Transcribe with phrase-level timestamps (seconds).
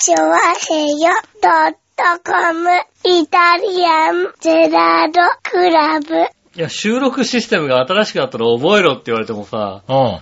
[0.00, 1.10] チョワヘヨ
[1.42, 2.70] ドットコム
[3.04, 6.20] イタリアンゼラードクラブ。
[6.54, 10.20] いや、収録システムが新しくなったら覚えろって言われてもさ、うん。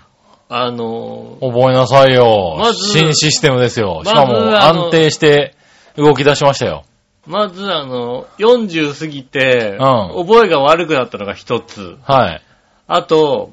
[0.48, 2.56] あの、覚えなさいよ。
[2.58, 4.02] まず新システムですよ。
[4.02, 5.54] しまずかもあの安定して
[5.98, 6.84] 動き出しましたよ。
[7.27, 11.98] まずあの、40過ぎて、うん覚えが悪くなったのが一つ。
[12.02, 12.43] はい。
[12.86, 13.52] あと、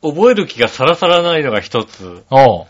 [0.00, 2.22] 覚える気がさらさらないのが一つ。
[2.30, 2.66] おう。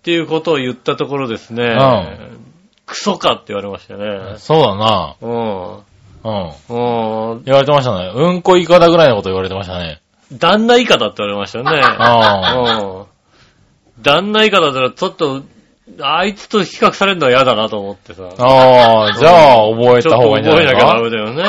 [0.00, 2.40] っていうことを言ったところですね、ん
[2.86, 4.38] クソかって言われましたね。
[4.38, 5.16] そうだな。
[5.20, 5.90] うん。
[6.24, 7.34] うん。
[7.34, 7.44] うん。
[7.44, 8.10] 言われてましたね。
[8.14, 10.00] うんこいかだぐらいのこと言われてましたね。
[10.32, 11.80] 旦那以下だって言われましたね。
[11.82, 13.06] あ
[13.98, 14.02] うん。
[14.02, 15.42] 旦那以下だったらちょっと、
[16.00, 18.22] あいつと比較されるのは嫌だなと思ってさ。
[18.38, 18.44] あ。
[18.44, 21.42] ああ、じゃあ覚えた方がいいんじゃ覚えなきゃダないかメだよね。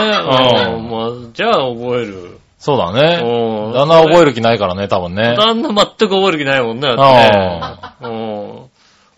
[0.74, 0.90] ううんん。
[0.90, 2.40] まあ、じゃあ覚える。
[2.58, 3.22] そうだね。
[3.24, 3.74] うん。
[3.74, 5.36] 旦那覚える気ないからね、多分ね。
[5.36, 6.88] 旦那全く覚える気ないもんね。
[6.88, 8.41] だってねうん。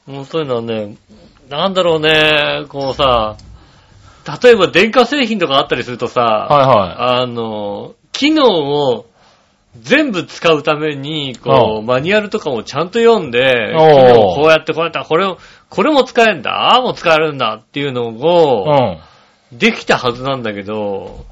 [0.06, 0.96] もうそういうのはね、
[1.50, 3.38] なんだろうね、こうさ、
[4.42, 8.46] 例えば電化製品とかあったりするとさ、はいはあの、機能
[8.92, 9.06] を
[9.80, 15.38] 全部使うために、こう、うんマニュアルとかもちゃんと読んで、こうやってこうやって、これを、
[15.70, 18.16] これも使えるんだ、ああも使えるんだっていうのい。
[18.16, 19.00] うを、ん。
[19.52, 21.26] できたはずなんだけど、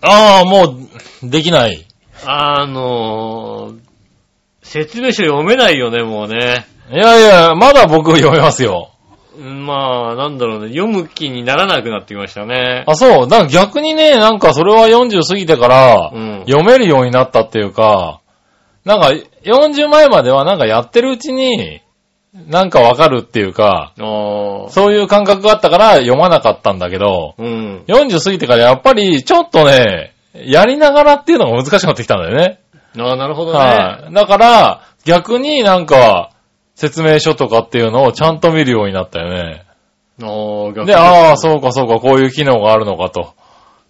[0.00, 0.76] ああ、も
[1.22, 1.86] う、できない。
[2.26, 3.74] あの、
[4.62, 6.66] 説明書読めないよね、もうね。
[6.92, 8.90] いやいや、まだ僕読めますよ。
[9.34, 12.84] うんまあ、なんだろうね、読む気にならなくなってきましたね。
[12.86, 13.28] あ、そう。
[13.28, 18.20] だから逆にね、なんかそれは40過ぎてからうん、読めるようになったっていうか、
[18.84, 19.12] なんか
[19.44, 21.80] 40前まではなんかやってるうちに、
[22.34, 24.70] なんかわかるっていうか、ああ。
[24.70, 27.84] そういう感覚があったから読まなかったんだけど、うん。
[27.86, 32.60] 40過ぎてからやっぱりちょっとね、やりながらっていうのが難しくなってきたんだよね。
[32.98, 33.58] ああ、なるほどね。
[33.58, 34.14] はい。
[34.14, 36.30] だから、逆になんか、
[36.74, 39.64] 説明書とかっていうのをちゃんと見るようになったよね。
[40.20, 43.34] ああ、逆にで、ああ、そうかそうか、こういう機能があるのかと。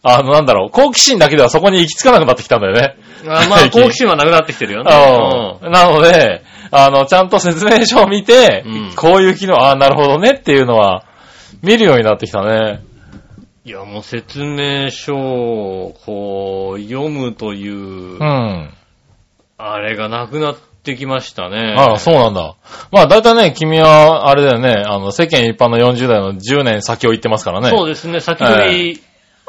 [0.03, 2.97] あの、なんだろう、好奇心だけではそこに行き着かなくなってきたんだよね。
[3.29, 4.93] あまあ、好奇心はなくなってきてるよね。
[5.63, 5.71] うん。
[5.71, 11.05] なので、あの、ちゃんと説明書を見て、うんこういう機能、ああ、なるほどねっていうのは、
[11.63, 12.83] 見るようになってきたね。
[13.65, 18.75] いや、もう説明書を、こう、読むという、うん。
[19.57, 21.75] あれがなくなってきましたね。
[21.79, 22.57] ああ、そうなんだ。
[22.91, 27.71] まあ、だいたいね、君は、あれだよね、あの、世間一般の40代の10年先を言ってますからね。
[27.71, 29.01] そうですね、先取り、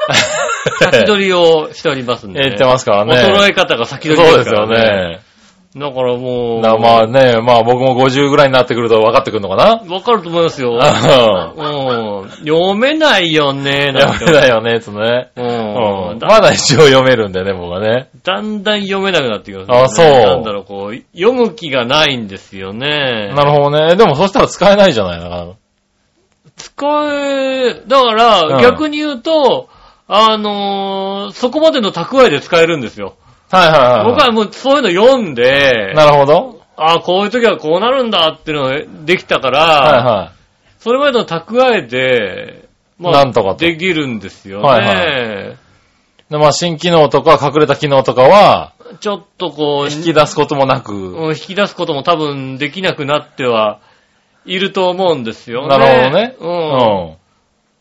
[0.78, 2.40] 先取りをしておりますんで。
[2.40, 3.16] 言ってますからね。
[3.16, 5.08] 衰え方が先取りそうですよですからね。
[5.14, 5.20] ね。
[5.76, 10.74] だからもう、だからまあね、まあ僕も50ぐらいになってくると分かってくるのかなわかると思いますよ。
[10.74, 10.78] うん。
[12.24, 12.30] うん。
[12.46, 15.30] 読めないよね、 読めないよね、つね。
[15.36, 15.42] う。
[15.42, 15.44] う
[16.12, 16.18] んん。
[16.18, 18.08] だまだ一応読めるんでね、僕はね。
[18.24, 23.32] だんだん読めなくなってきます、あそうなんだろう、こう、読む気がないんですよね。
[23.34, 23.96] なるほどね。
[23.96, 25.20] でもそしたら使えないじゃない。
[26.56, 26.74] 使
[27.12, 29.68] え、だから、うん逆に言うと、
[30.06, 33.14] あのーそこまでの蓄えで使えるんですよ。
[33.50, 34.04] はいはいはい。
[34.06, 36.60] 僕はもうそういうの読んで、なるほど。
[36.76, 40.32] あこういう時はこうなるんだっていうのができたから、はいは
[40.84, 42.68] それまでの蓄えで、
[42.98, 44.68] まあ、なんとかとできるんですよね。
[44.68, 45.56] はいい。
[46.30, 50.92] でまあ新機能とか隠れた機能とかは、ちょっとこう、引き出すこともなく。
[50.92, 53.80] うん引き出すことも多分できなくなっては
[54.44, 55.68] いると思うんですよね。
[55.68, 56.36] なるほどね。
[56.38, 56.46] う。
[56.46, 56.52] うん
[57.12, 57.16] ん。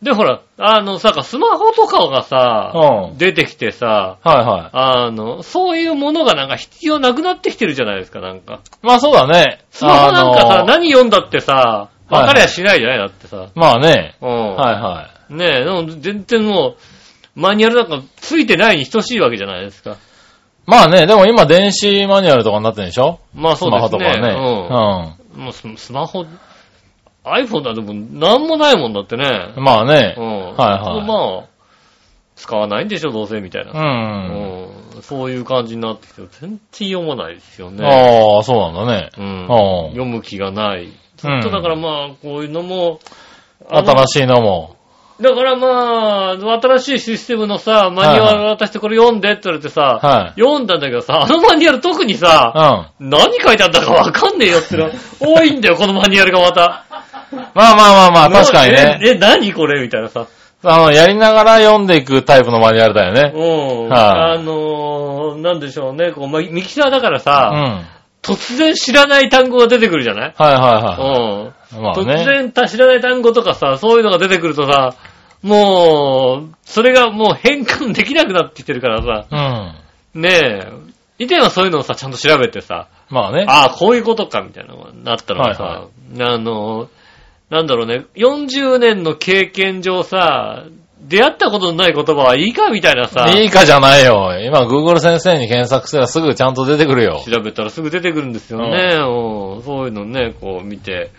[0.02, 4.70] で、ほら、あの、さ、スマホとかがさ、うん出てきてさ、はいはい。
[4.72, 8.62] あの、そういうものがなんか必要なくなってきてるじゃないですか、なんか。
[8.82, 9.60] まあそうだね。
[9.72, 13.48] スマホなんかさ、あの何読んだってさ、分かりゃしないじゃないだってさ。
[13.56, 14.16] まあね。
[14.22, 14.56] うん。
[14.56, 15.34] はいはい。
[15.34, 16.76] ねえ、でも全然も
[17.36, 19.98] う、マニュアルなんかついてないに等しいわけじゃないですか。
[20.66, 23.20] まあね、でも今電子マニュアルとかになってるんでしょ？
[23.34, 23.90] まあそうですね。
[23.90, 25.18] スマホとかはね。
[25.36, 25.44] うん。
[25.44, 26.26] もうススマホ、
[27.26, 29.60] iPhone だともう何もないもんだってねう。
[29.60, 29.64] ん。
[29.64, 30.22] まあねう。
[30.22, 30.26] ん。
[30.26, 31.50] はいはいまあ、
[32.36, 33.72] 使わないんでしょ、どうせ、みたいな。
[33.72, 33.80] うん。
[33.80, 34.63] うん。
[35.04, 37.86] そういう感じになってきて、全然読まないですよね。
[37.86, 39.10] ああ、そうなんだね。
[39.18, 39.26] うん。
[39.26, 39.48] うん
[39.92, 40.90] 読む気がない。
[41.18, 43.00] ずうんっとだからまあ、こういうのも、
[43.70, 44.78] あの新しいのも。
[45.22, 53.10] だからまあ、新しいシステムのさ、マニュアル渡してこれ読んでって言われてさ、はい読んだんだけどさ、あのマニュアル特にさ、うん。
[53.10, 54.90] 何書いてあったかわかんねえよっての
[55.20, 56.86] 多いんだよ、このマニュアルがまた。
[57.54, 59.00] まあまあまあまあ、確かにね。
[59.04, 60.28] え、え何これみたいなさ。
[60.64, 63.32] あの、やりながら読んでいくタイプのマニュアルだよね。
[63.36, 63.90] うん。
[63.90, 67.20] はいあのー、なんでしょうね、こう、まミキサーだからうん。
[67.22, 67.86] さ、はい
[68.24, 70.34] 突然知らない単語が出てくるじゃない？
[70.38, 71.78] はいはうん。
[71.78, 71.82] い。
[71.84, 72.24] まあ突ね。
[72.24, 74.94] 然た知らない単語とかさ、そういうのが出てくるとさ、
[75.42, 79.74] もう、それがもう変換できなくなってきてるからさ、
[80.16, 80.22] うん。
[80.22, 80.72] ねえ、
[81.20, 83.44] 以前はそういうのをさ、ちゃんと調べてさ、まあね。
[83.46, 85.88] ああ、こういうことか、みたいなのがなったのがさ、は
[86.22, 86.88] あの、
[87.54, 90.66] なんだろうね、40年の経験上さ、
[91.02, 94.32] 出会ったことのない言葉はいいかみたいなさ、いいかじゃないよ。
[94.44, 97.22] 今、Google 先生に検索すればすぐちゃんと出てくるよ。
[97.24, 98.96] 調べたらすぐ出てくるんですよね。
[98.96, 101.12] うんそういうのね、こう見て。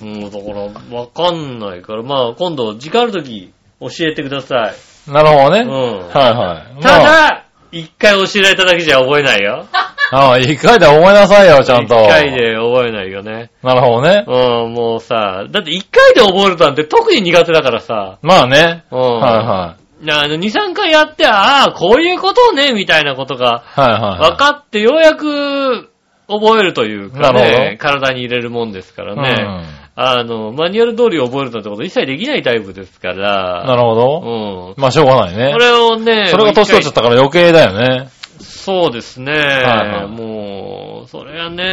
[0.00, 5.12] もうだから、わかんないから、まあ今度、時間あるとき、教えてください。
[5.12, 5.60] なるほどね。
[5.60, 6.82] うんはいはい。
[6.82, 9.66] たまあだ、一回教えられただけじゃ覚えないよ。
[10.10, 12.04] ああ、一回で覚えなさいよ、 ちゃんと。
[12.04, 13.50] 一回で覚えないよね。
[13.62, 14.24] なるほどね。
[14.26, 18.18] うん、もうさ、だって一回で覚えるなんて特に苦手だからさ。
[18.22, 18.84] まあね。
[18.90, 19.20] うん。
[19.20, 20.10] はいはい。
[20.10, 24.30] あの、2、3回やって、ああ、こういうことね、みたいなことがはいはい。
[24.30, 25.90] 分かってようやく
[26.28, 29.64] 覚えるというかね、ほ体に入れるもんですからうんね。
[30.00, 33.64] あの、マニュアル通り覚えるなんてこと一切できないタイプですから。
[33.66, 34.74] なるほど。
[34.76, 34.80] うん。
[34.80, 35.58] まあしょうがないねこ。
[35.58, 38.08] れをね、それが年取っちゃったから余計だよね。
[38.38, 39.32] そうですね。
[39.32, 41.64] はいもう、それはね、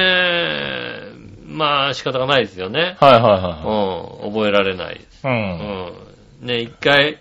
[1.45, 2.98] まあ仕方がないですよね。
[3.00, 4.95] はいはいはうん、覚えられない。
[4.95, 4.98] い。
[4.98, 5.04] う。
[5.24, 6.48] うんん。
[6.48, 7.19] ね、一回、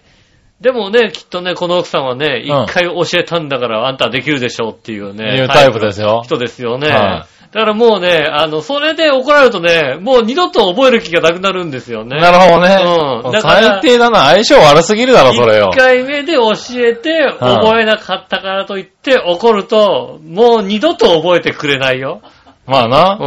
[0.63, 5.37] でもね、きっとね、この奥さんはね、うん一回教えたんだからあんたはできるでしょうっていうね。
[5.37, 6.23] いうタイプですよ。
[6.25, 6.89] 人ですよね。
[6.89, 12.21] はだからもうね、あの、それで怒られるとね、もう二度と覚える気がなくなるんですよね。
[12.21, 13.23] なるほどね。
[13.25, 14.25] うんだから最低だな。
[14.31, 15.79] 相性悪すぎるだろ、それよ一。
[15.79, 22.23] 回目で教えて、覚えなかったからといって怒ると、もう二度と覚えてくれないよ。
[22.67, 23.19] まあな。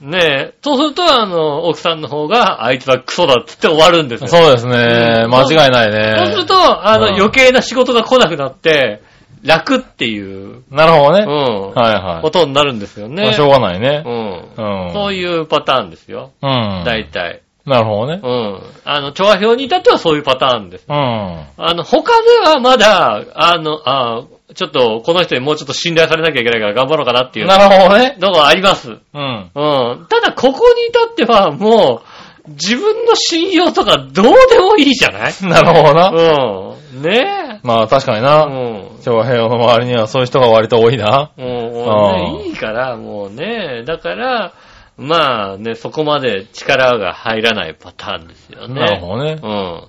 [0.00, 0.04] う。
[0.04, 0.54] うんねえ。
[0.62, 4.26] そうすると、あの、奥さんの方が、あいつはクソだってって終わるんですよ。
[4.26, 4.28] ん。
[4.30, 5.24] そうですね。
[5.24, 6.46] うん間違いないそうするね。
[6.46, 9.02] と、あの、うん余計な仕事が来なくなって、
[9.46, 11.24] 楽っていう、なるほどね。
[11.26, 11.70] うん。
[11.74, 12.30] はいはいこ。
[12.30, 13.22] とになるんですよね。
[13.24, 14.02] まあしょうがないね。
[14.04, 14.86] うん。
[14.86, 14.92] うん。
[14.92, 16.32] そういうパターンですよ。
[16.42, 16.82] うん。
[16.84, 17.42] 大体。
[17.64, 18.28] なるほどねう。
[18.28, 18.60] ん。
[18.84, 20.86] あの、調和表に至ってはそういうパターンです。
[20.88, 20.96] うん。
[20.96, 24.22] あの、他ではまだ、あの、あ
[24.54, 28.16] ちょっと、この人にもうちょっと信頼されなきゃいけないから頑張ろうかなっていうなるほどね。
[28.20, 28.90] のがあります。
[28.90, 29.50] うん。
[29.54, 29.60] う
[30.02, 30.06] ん。
[30.08, 32.02] ただ、ここに至っては、も
[32.48, 35.32] う、自分の信用とかどうでもいいじゃない？
[35.42, 36.10] なるほどな。
[36.10, 37.02] うん。
[37.02, 38.20] ねまあ確かにえ。
[38.20, 38.46] うな。
[38.46, 38.98] ん。
[39.02, 41.32] 長平の周りにはそういう人が割と多いな。
[41.36, 42.12] もう、もうあ
[42.42, 43.82] ね、いいから、もうね。
[43.84, 44.52] だから、
[44.96, 48.74] まあね、そこまで力が入らないパターンですよね。
[48.80, 49.38] なるほどね。
[49.42, 49.82] うん。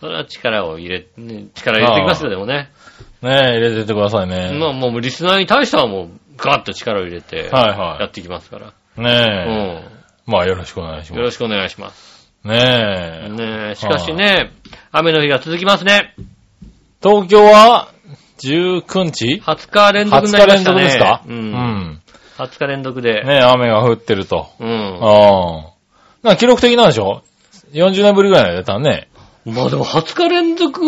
[0.00, 2.70] それは力を入れ、ね、力入れてきますよ、でもね。
[3.22, 4.52] ねえ、入れてってくださいね。
[4.58, 8.72] まあもうリスナーに対してはもうガッと力を入れて、はいはいやっていきますから。
[8.98, 9.12] うねん。
[9.12, 9.88] え。
[10.26, 12.28] まあよろしくお願いしまよろしくお願いします。
[12.42, 12.46] す。
[12.46, 13.28] ねえ。
[13.30, 14.52] ねえ、しかしね、
[14.92, 16.14] 雨の日が続きますね。
[17.06, 17.88] 東京は
[18.38, 20.80] 19日？20日連続20になり日連ましたね。
[20.80, 21.22] 続ですか？
[21.26, 21.30] う。
[21.32, 22.02] うんん。
[22.38, 23.22] 20日連続で。
[23.24, 24.48] ねえ、雨が降ってると。
[24.58, 24.98] うん。
[25.00, 25.72] ああ。
[26.22, 27.22] なんか記録的なんでしょ
[27.72, 29.08] ?40 年ぶりぐらいだよね、多分ね。
[29.44, 30.80] まあでも20日連続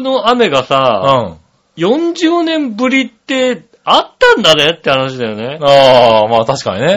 [0.00, 1.80] の雨がうさ、ん。
[1.80, 5.58] 40年ぶりってあったんだねって話だよね。
[5.62, 6.94] ああ、まあ確かにね。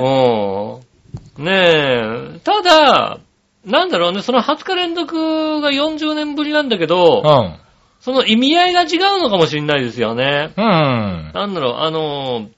[1.37, 1.45] うん。
[1.45, 3.17] ねえ、ただ、
[3.65, 7.59] なんだろうね、その20日連続が40年ぶりなんだけど、うん。
[8.03, 10.51] その意味合いが違うのかもしれないですよね。
[10.57, 11.31] うん。
[11.33, 12.49] なんだろう、あの、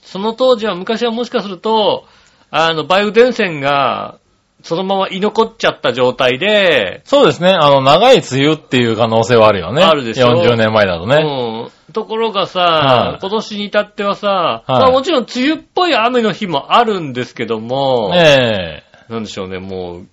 [0.00, 2.04] その当時は昔はもしかすると、
[2.52, 4.18] あの、梅雨前線が、
[4.62, 7.48] そのまま居残っちゃった状態で、そうですね。
[7.50, 9.82] あの、長い梅雨っていう可能性はあるよね。
[9.82, 11.16] あるでしょ？40年前だとね。
[11.16, 11.92] うん。
[11.92, 20.06] ところがさ、はい今年に至ってはさ、いまあもちろん梅雨っぽい雨の日もあるんですけども、ねなんでしょうね、もう、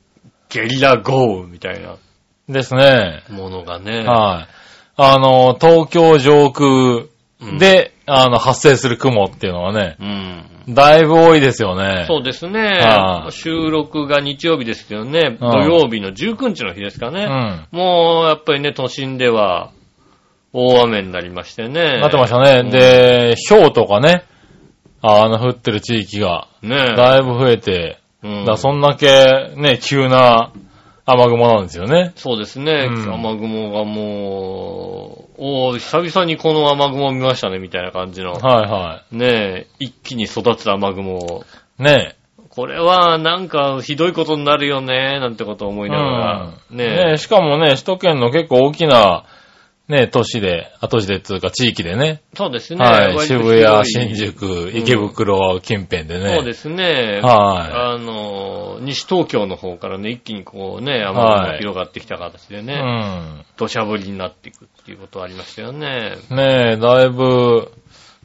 [0.49, 2.10] ゲリラ豪雨みたいなえ。
[2.51, 3.23] ですね。
[3.29, 4.53] ものがね、はい。
[4.97, 10.73] あの、東京上空うん、で、あの、発生する雲っていうのはね、うん。
[10.75, 12.05] だいぶ多いですよね。
[12.07, 13.25] そうですねは。
[13.29, 17.23] い収録が日曜日ですけどね、土うん曜日の19日の日ですかね。
[17.23, 17.77] うん。
[17.77, 19.71] もう、やっぱりね、都心では、
[20.53, 21.99] 大雨になりましてね。
[21.99, 22.69] なってましたね。
[22.69, 24.25] で、氷とかね、
[25.01, 30.51] あの、降ってる地域が、ねだいぶ増えて、うんだそんだけ、ね、急な
[31.11, 32.13] 雨雲なんですよね。
[32.15, 38.33] そうですね、うん雨雲がもう、おー久々にこの雨雲を見ましたね、みたいな感じの。
[38.33, 41.43] はいはねえ、一気に育つ雨雲を。
[41.79, 41.83] い。
[41.83, 42.15] ね
[42.49, 46.53] これは、なんか、ひどいことになるよね、なんてことを思いながら。
[46.69, 47.11] うんねえ。
[47.11, 49.23] ねしかもね、首都圏の結構大きな、
[49.91, 52.21] ね、都市で、跡地でっていうか地域でね。
[52.33, 52.83] そうですね。
[52.83, 53.19] はい。
[53.27, 56.35] 渋谷、新宿、池袋近辺でね。
[56.35, 57.19] そうですね。
[57.21, 62.63] はあの、西東京の方からね、一気にこうね、雨雲が広がってきた形でい。
[62.63, 63.45] ね、うん。
[63.57, 66.15] 土砂降りになっていくっていうことはありましたよね。
[66.29, 67.69] ねえ、だいぶ、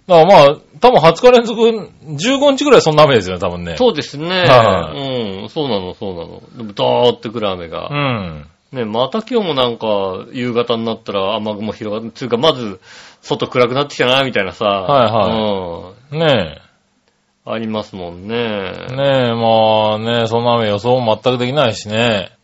[0.07, 3.77] だからまあ、多分20日連続、15日ぐらいそんな雨ですよね、多分ね。
[3.77, 4.45] そうですね。
[4.47, 6.43] はうん、そうなの、そうなの。
[6.57, 7.89] でも、ドーってくる雨が。
[7.91, 8.47] うん。
[8.73, 12.81] ね、また今日もなんか、夕方になったら雨雲広がって、つうか、まず、
[13.23, 14.65] 外暗くなってきたな、みたいなさ。
[14.65, 16.19] はいい。
[16.19, 16.59] ね
[17.49, 18.35] ありますもんね。
[18.35, 22.37] ねえ、まあね、そんな雨予想も全くできないしね。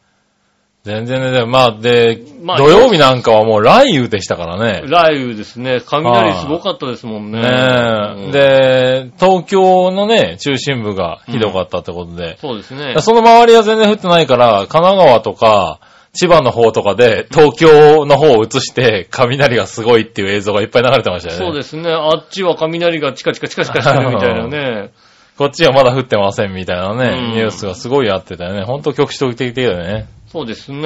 [0.85, 4.83] 全然ね、まあ、で、まあ土曜日なんかはもう雷雨でしたからね。
[4.85, 5.81] 雷雨ですね。
[5.85, 7.41] 雷すごかったですもんね。
[7.41, 12.37] ねえ、うん、で、東京のね、中心部がひどかったってことで。
[12.39, 12.97] そうですね。
[12.99, 15.79] その周りは全然降ってないから、神奈川とか、
[16.15, 21.47] 千葉の方とかで、東京の方を映して、雷がすごいっていう映像がいっぱい流れてましたよね。
[21.47, 21.91] そうですね。
[21.91, 24.91] あっちは雷がチカチカチカチカしてるみたいなね。
[25.39, 28.65] こっちはまだ降ってませんみたいなね、うんニュースがすごいあってたよね。
[28.65, 30.07] ほんと局所的だよね。
[30.27, 30.81] そうですね。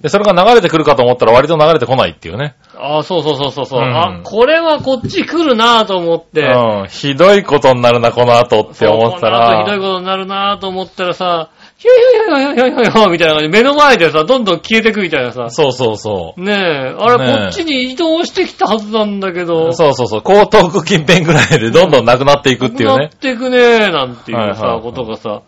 [0.00, 2.54] で、それが流れてくるかと思ったら割と流れてこないっていうね。
[2.76, 6.42] ああ、そうそうそうそうそう、うんあ、これはこっち来るなぁと思って。
[6.42, 6.86] うん。
[6.88, 9.78] ひどいことになるな、この後って思ってたそうこの後ひどいら。
[9.78, 11.50] ことになるなぁと思ったらさ、
[11.80, 15.48] ひょいひょいひょいひょいひょいみたいな感じ目の前でさ、どんどん消えてくみたいなさ。
[15.48, 16.40] そうそうそう。
[16.40, 20.22] ねえ、あれ、こっちに移動してきたはずなんだけど、そうそうそう。
[20.22, 23.08] 江東区近辺ぐらいでどんどんなくなっていくっていうねなっ。
[23.08, 25.40] てくねーなんていうさ、ことがさ、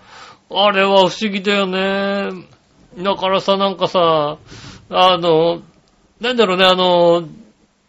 [0.51, 2.31] あれは不思議だよね。
[2.99, 4.39] だからさ、なんかさ、
[4.89, 5.61] あの、
[6.21, 7.25] なんだろうね、あの、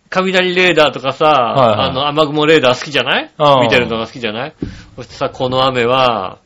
[0.09, 3.31] 雷レーダーとかさ、いはいあの、雨雲レーダー好きじゃない
[3.61, 4.53] 見てるのが好きじゃない
[4.97, 6.39] そしてさ、この雨は、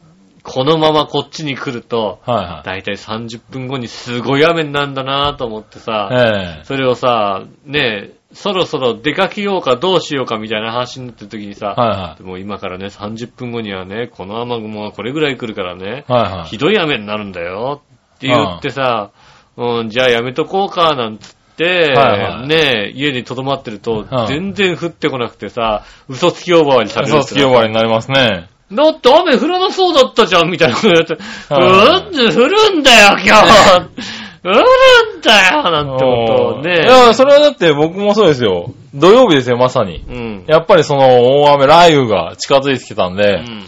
[0.48, 6.16] このままこっちに来ると、はいはだいたい30分後にすごい雨になるんだなと思ってさ、い。
[6.16, 16.12] ええそれをさ、ねえ、そろそろ出かけようかどうしようかみたいな話になってる時にさ、はいはでも今からね、30分後にはね、この雨雲がこれぐらい来るからね、い。
[16.12, 16.46] はいはい。
[16.46, 17.82] ひどい雨になるんだよ
[18.16, 19.12] って言ってさ、
[19.58, 22.56] うん、じゃあやめとこうかなんつって、はいはいね
[22.88, 28.48] え、家に留まってるとうん全然降ってこなくてさ、嘘つき呼ばわりされる嘘つき呼ばわりになりますね。
[28.72, 31.18] だって雨降らなそうだったじゃんみたいなことやって、う
[31.54, 34.08] はいん、降るんだよ今日
[34.44, 36.84] 降るんだよなんてことをね。
[36.84, 38.74] いや、それはだって僕もそうですよ。
[38.94, 40.06] 土曜日ですよ、まさに。
[40.08, 40.46] うん。
[40.48, 43.64] やっぱりその大雨、雷雨が近づいてきたんで、うん。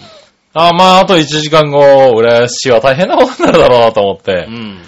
[0.54, 4.52] あまあ、あと1時間後、浦安市は大変なことになるだろうなと思ってう。
[4.52, 4.82] ん。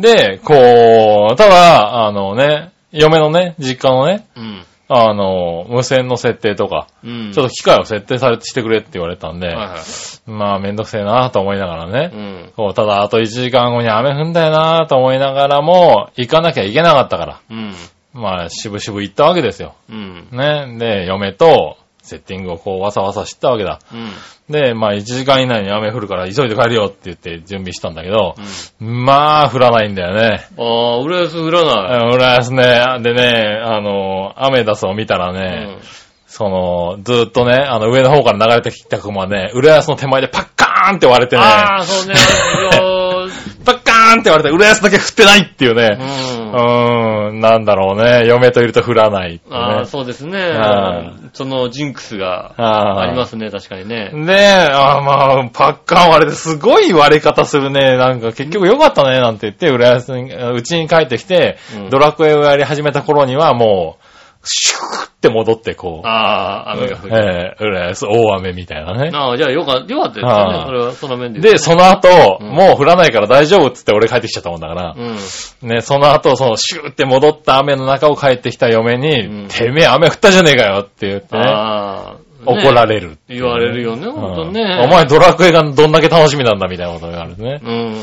[0.00, 4.64] で、こう、ただ、あのね、嫁のね、実家のね、うん。
[4.88, 7.32] あの、無線の設定とか、うん。
[7.32, 10.30] ちょっと機械を設定されてしてくれって言われたんで、はいはい。
[10.30, 12.74] まあ、めんどくせえなと思いながらね、うん。
[12.74, 17.74] ただ、あと1時間後に雨降んだよなと思いながらも、行かなきゃいけなかったから、うん。
[18.12, 19.74] まあ、しぶしぶ行ったわけですよ。
[19.88, 20.28] うん。
[20.30, 20.76] ね。
[20.78, 23.80] で、嫁と、セッティングをこう、わさわさ知ったわけだ。
[23.92, 24.10] うん。
[24.52, 28.34] で、まあ、1時間以内に雨降るから急いで帰るよって言って準備したんだけど
[28.80, 29.04] う、ん。
[29.04, 30.46] まあ、降らないんだよね。
[30.58, 32.14] ああ、浦安降らない。
[32.14, 32.62] 浦安ね、
[33.02, 35.78] でね、あの、アメダスを見たらね、
[36.26, 42.14] その、ずーっとね、あの、上の方から流れてきた雲はね、浦安の手前でパッカーンって割れてね、ああ、そうね。
[43.34, 47.28] よパッカーンって割れて、浦安だけ降ってないっていうね、ーううん。
[47.28, 49.40] ーん、なんだろうね、嫁といると降らないね。
[49.50, 51.12] ああ、そうですねは。
[51.32, 54.10] そのジンクスがあありますね、確かにね。
[54.14, 55.12] で、あーま
[55.42, 57.96] あ、パッカーン割れてすごい割れ方するね。
[57.96, 64.03] なんか結局良かったね、なんて言って、浦安に、うちに帰ってきて、うんドラクエをやり始めた頃にはもう、
[64.44, 67.16] シューって戻ってこう、ああ、雨が降る。
[67.16, 69.10] ええ浦安大雨みたいなね。
[69.12, 70.62] ああ、じゃあよかよかったですよね。
[70.66, 71.40] それは、その面で。
[71.40, 75.68] で、その後、うんもう降らないから大丈夫っつって俺帰ってきちゃったもんだから、うん。
[75.68, 82.23] ね、その後、そのシューって戻った雨の中を帰ってきた嫁に、うんてめえ雨降ったじゃねえかよって言ってね、ああ。
[82.46, 84.60] 怒られるね言われるよね、ほんとね。
[84.60, 87.60] うんお前ドラクエがどんだけ楽しみなんだみたいなことがあるね。
[87.62, 87.94] うん。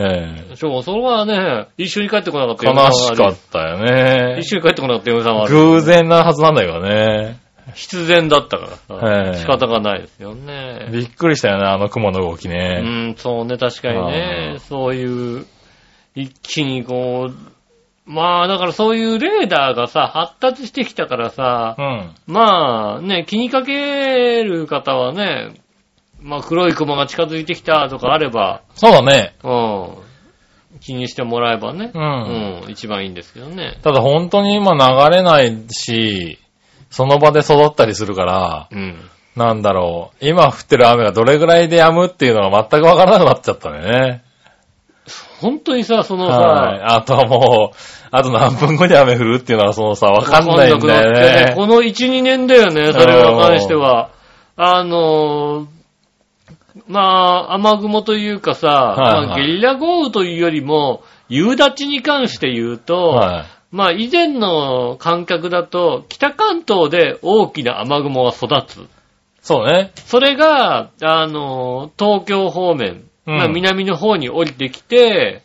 [0.00, 4.38] ええそう、それはね、一緒に帰ってこなかった悲しかったよね。
[4.40, 7.38] 一緒に帰ってこなかった嫁さんは偶然なはずなんだけどね。
[7.74, 9.40] 必然だったからええさ。
[9.40, 10.88] 仕方がないですよね。
[10.92, 13.10] びっくりしたよね、あの雲の動きうね。
[13.10, 14.58] ん、そうね、確かにあねー。
[14.60, 15.46] そういう、
[16.14, 17.34] 一気にこう、
[18.06, 22.14] まあ、だからそういうレーダーがさ、発達してきたからさ、うん。
[22.26, 25.54] まあね、気にかける方はね、
[26.20, 29.34] まあ黒い雲が近づいてきたとかあれば、そうだね。
[29.44, 29.48] う
[30.76, 31.98] ん、気にしてもらえばね、う。
[31.98, 33.78] うんん、一番いいんですけどね。
[33.82, 36.38] ただ本当に今流れないし、
[36.90, 38.96] その場で育ったりするから、うん。
[39.36, 40.26] なんだろう。
[40.26, 44.24] 今降ってる雨がどれぐらいで止むっていうのが全くわからなくなっちゃったね。
[45.40, 46.78] 本当にさ、そのはい。
[46.78, 47.76] さ、あとはもう、
[48.10, 51.54] あと何分後に雨降るっていうのはそのさ、わかんないんだよわかんなくなってね。
[51.54, 54.10] この1、2年だよね、それに関しては。
[54.56, 55.66] あのー、
[56.86, 63.44] まあ、雨雲というかさ、はいはいまあゲリラ豪雨というよりも、夕立ちに関して言うと、はい。
[63.70, 68.88] まあ、以前の感覚だと、北関東で大きな雨雲が育つ。
[69.40, 69.92] そうね。
[69.94, 75.42] それが、あの、東京方面、うんまあ南の方に降りてきて、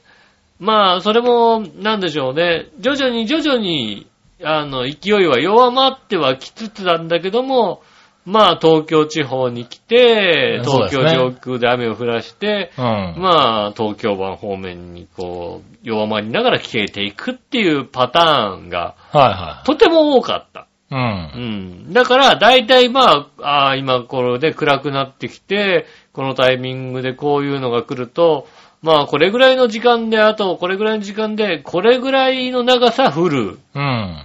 [0.60, 4.08] まあ、それも、なんでしょうね、徐々に徐々に、
[4.44, 7.82] あの、勢いは弱まってはきつつなんだけども、
[8.26, 12.84] まあ東京地方に来て、東京上空で雨を降らして、うん。
[12.84, 20.68] まあ東京湾方面にこう、弱まりながら消えていくっていうパターンがはとても多かった。
[20.92, 21.40] いはい。
[21.40, 21.40] う。
[21.40, 21.94] うんん。
[21.94, 28.48] だから、大体まあ、ああ、今頃で暗くなってきて、このタイミングでこういうのが来ると、
[28.82, 34.24] まあ、これぐらいの時間で、あと、これぐらいの時間で、これぐらいの長さ降るうん。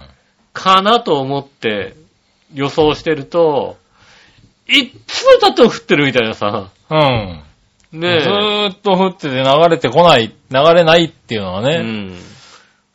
[0.53, 1.95] かなと思って
[2.53, 3.77] 予想してると、
[4.69, 7.41] いっつまたと降ってるみたいなさ、うん。
[7.91, 10.33] ねずーっと降ってて流れてこない、流
[10.73, 11.79] れないっていうのはえ。
[11.79, 12.17] ね、うん。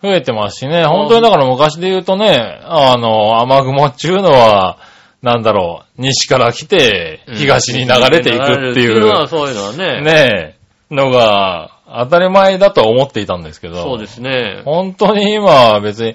[0.03, 4.79] 増えてますしね、本当にだから昔で言うとね、あの、雨雲っていうのは、
[5.23, 10.01] なんだろう、西から来て、東に流れていくっていう、のはそういうのはね。
[10.03, 10.57] ね
[10.91, 14.63] え、のが、当たり前だとは思っていたんですけど、そうですね。
[14.65, 16.15] 本当に今は別に、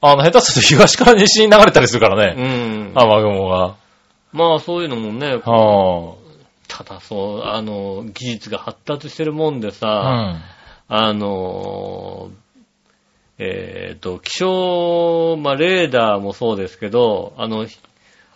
[0.00, 2.92] あの、下手すると東から西に流れたりするからうね、ん。
[2.94, 3.74] 雨雲が。
[4.32, 6.14] まあ、そういうのもね、は
[6.68, 10.40] ただそう、あの、技術が発達してるもんであ、さ、
[10.88, 17.66] あのー、えっ、と、気象、まあ、レーダーもそうですけど、あの、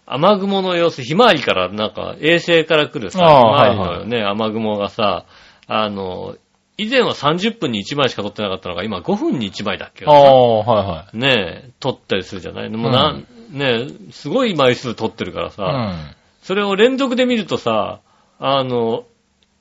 [0.06, 5.24] 雨雲の様子、ひまわりから、なんか、衛星から来るさ、ひまわりはいのね、雨雲がさ、
[5.66, 6.36] あの、
[6.76, 10.10] 以前は30分に1枚しか撮ってなかったのが、今5分に1枚だっけうん。
[10.10, 11.16] ああ、はいはい。
[11.16, 12.68] ねえ、撮ったりするじゃない？
[12.70, 13.26] もうな、うん
[13.58, 15.94] ねえ、すごい枚数撮ってるからさ、うん。
[16.42, 18.00] それを連続で見るとさ、
[18.40, 19.04] あの、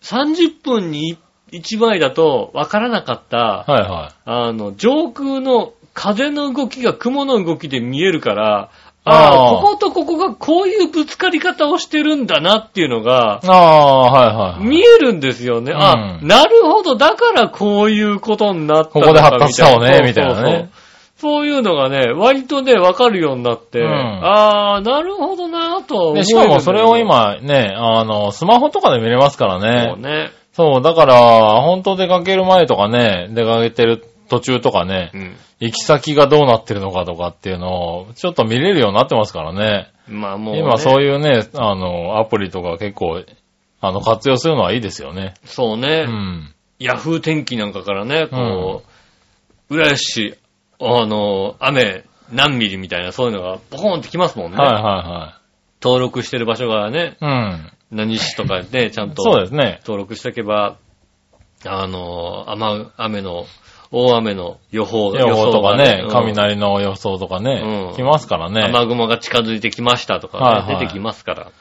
[0.01, 1.17] 30分に
[1.51, 4.13] 1枚だと分からなかった、はいはい。
[4.25, 8.71] あの、上空の風の動きが雲の動きで見えるから、
[9.05, 14.65] ああこことここがこういうぶつかり方をしてるんだなっていうのが、ああ、はいはい。
[14.65, 15.73] 見えるんですよね。
[15.75, 20.69] あ、うんなるほど、だからこういうことになったここで発達したのねみたいなねそうそう
[21.23, 30.09] そういうのがね、割とね、わかるようになって、うんああ、なるほどなとは思えるんだで、よしかもそれを、今ね、あの、スマホとかで見れますからそうね。
[30.09, 30.31] ね。
[30.51, 35.35] そう、だから、本当出かける前とかね、出かけてる途中とかね、うん。
[35.59, 39.91] 行き先がどうなってるのかとかっていうのを、ちょっと見れるようになってますからね。
[40.07, 41.13] まあもう、ね、今そういう。
[41.13, 43.23] いうね、あの、アプリとか結構、
[43.81, 45.33] あの、活用するのはいいですよね。
[45.43, 46.53] そうね、うん。
[46.79, 48.83] ヤフー天気なんかからね、こ
[49.69, 50.37] う、浦安市、
[50.79, 54.57] あの、雨何ミリみたいな、そういうのがポコーンってきますもんね。
[54.57, 55.39] はいは
[55.81, 57.91] 登録してる場所がね、いはい。
[57.91, 57.97] うん。
[57.97, 59.79] 何市とかでちゃんとそうですね。
[59.83, 60.77] 登録しておけば、
[61.65, 63.45] あの、雨、雨の、
[63.95, 68.63] 大雨の予報予報とかね、うん雷の予想とかねう、ん来ますからね。
[68.63, 71.51] 雨雲が近づいてきましたとかね、はいはい出てきますから。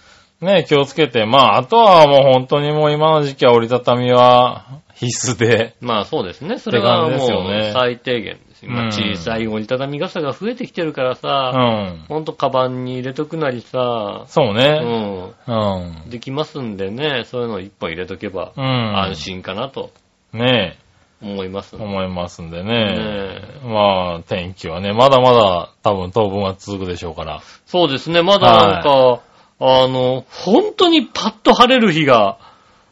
[0.41, 1.25] ね、気をつけて。
[1.25, 5.75] まあ、あとはもう本当にもう今の時期は折りたたみは必須で。
[5.81, 6.59] まあそうですね。
[6.59, 8.65] それがもねう最低限です。
[8.65, 12.07] 今うん小さい折りたたみ傘が増えてきてるからうさ、ん。
[12.09, 14.69] ほんとカバンに入れとくなりさ、うそうね。
[14.81, 15.35] ん。
[15.47, 16.11] うん。
[16.11, 18.65] できますんでね、そういうの一本入れとけばうん。
[18.65, 19.91] 安心かなと
[20.33, 20.79] ね
[21.23, 21.77] 思います。
[21.77, 23.41] 思いますんでねね。
[23.65, 27.41] まあ、天気はね、まだまだ多分当分は続くでしょうから。
[27.67, 29.21] そうですね、まだなんか、
[29.61, 32.39] あの、本当にパッと晴れる日が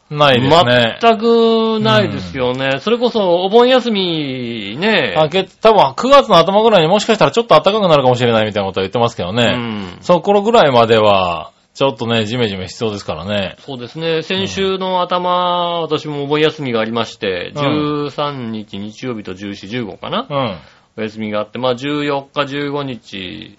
[0.09, 0.97] ないですね。
[1.01, 2.79] 全くないですよね。
[2.79, 9.55] それこそお盆休みね、あけ、多分9月の頭ぐらいにもしかしたらちょっと暖かくなるかもしれないみたいなことは言ってますけどうね。
[9.55, 13.55] んそこ頃ぐらいまでは、ちょっとね、ジメジメ必要ですからね。
[13.59, 14.23] そうですね。
[14.23, 20.57] 先週の頭、私もお盆休みがありまして、うん13日日曜日と14、15かな、うん。
[20.97, 23.57] お休みがあって、まあ14日、15日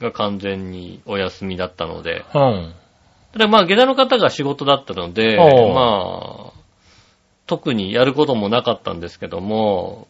[0.00, 2.74] が完全にお休みだったので、うん。
[3.32, 6.60] ただまあ下駄の方が仕事だったので、まあ、
[7.46, 10.06] 特にやることもなかったんですけども、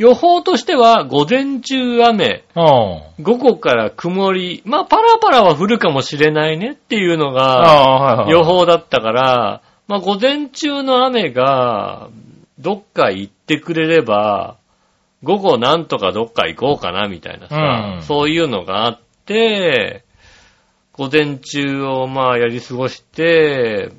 [0.00, 2.60] 予報としては午前中雨、う
[3.20, 3.22] ん。
[3.22, 8.26] 午後から曇り、まあパラパラは降るかもしれないねっていうのが。
[8.30, 12.08] 予報だったから、まあ、午前中の雨が、
[12.58, 14.56] どっか行ってくれれば、
[15.22, 17.56] 午後なんとかどっか行こうかな、みたいなさ、
[17.96, 20.04] うんそういうのがあって、
[20.92, 23.92] 午前中をまあやり過ごして、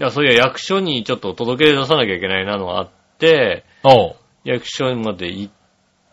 [0.00, 2.88] いや、そういや役所にちょっと届け出さなきゃいけないなのがあっ
[3.18, 3.64] て。
[4.48, 5.52] 役所まで行っ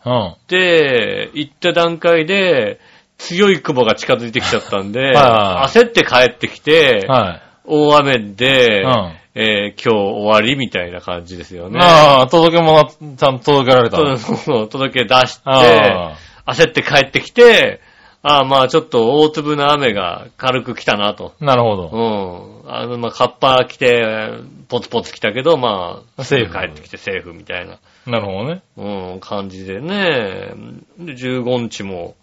[0.04, 0.34] うん。
[0.46, 2.78] て、行った段階で、
[3.18, 7.42] 強い雲が近づいてきちゃったんで、 はい焦って帰ってきて、はい。
[7.64, 9.12] 大雨で、うん。
[9.38, 11.78] えー今日終わりみたいな感じですよね。
[11.82, 13.96] ああ、届け物、ちゃんと届けられた。
[13.96, 16.14] そうそうそう届け出して、あ
[16.46, 17.80] 焦って帰ってきて、
[18.22, 21.34] ああ、まあちょっと大粒の雨が軽く来たなと。
[21.40, 22.62] あ、なるほうど。
[22.66, 22.72] ん。
[22.72, 24.30] あの、まあカッパ着て、
[24.68, 28.62] ポツポツ来たけど、まあ、セーフ帰ってきてセーフみたいな、なるほどね。
[28.76, 30.52] うん、感じでね。
[30.98, 32.16] で、15日も、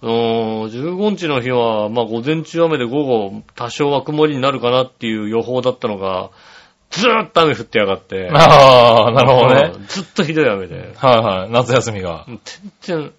[0.00, 0.10] うん、
[0.64, 6.30] 15日の日は、まあ午前中雨で午後多少は曇りになるかなっていう予報だったのが、
[6.90, 8.28] ずーっと雨降ってやがって。
[8.32, 9.72] ああ、なるほどね。
[9.74, 10.92] うんずっとひどい雨で。
[10.96, 11.50] はいはい。
[11.50, 12.26] 夏休みが。
[12.26, 13.12] 全然、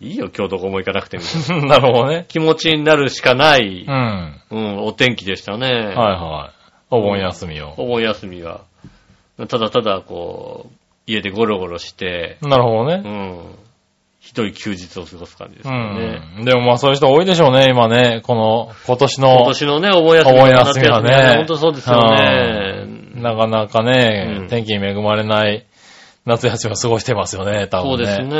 [0.00, 1.66] いいよ、今日どこも行かなくてみたいな。
[1.76, 2.24] なるほどね。
[2.28, 3.92] 気持ちになるしかない、うん。
[3.92, 5.68] はうん、お天気でしたね。
[5.68, 6.58] いはい。
[6.90, 7.74] お盆休みを。
[7.76, 8.62] お盆休みが。
[9.48, 10.77] ただただ、こう、
[11.08, 13.02] 家でゴロゴロして、なるほどね。
[13.04, 13.54] うん、
[14.20, 16.40] ひどい休日を過ごす感じですね。
[16.42, 16.44] ん。
[16.44, 18.20] でもまあそういう人多いでしょうね、今ね。
[18.22, 19.36] この、今年の。
[19.38, 22.86] 今年のね、お盆休みお盆休みはね本当そうですよね。
[23.14, 25.66] なかなかね、うん天気に恵まれない
[26.24, 28.04] 夏休みを過ごしてますよね、多分ね。
[28.04, 28.38] そうですね。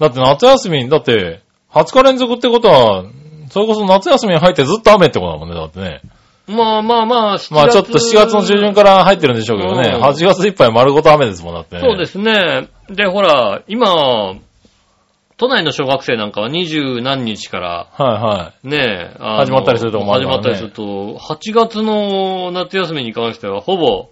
[0.00, 3.04] だって夏休み、だって、20日連続ってことは、
[3.50, 6.00] それこそ夏休みに入ってずっと雨ってことだもんね、だってね。
[6.48, 11.82] まあまあまあ、7まあちょっと7月の中旬から入ってるんでしょうけどね、うん8月いっぱい丸ごと雨ですもん、だってね。
[11.82, 12.68] そうですね。
[12.88, 14.34] で、ほら、今、
[15.36, 24.08] 都内の小学生なんかは二十何日から、はね、あの始まったりするとこもあるからね始まったりすると、8月の夏休みに関しては、ほぼ、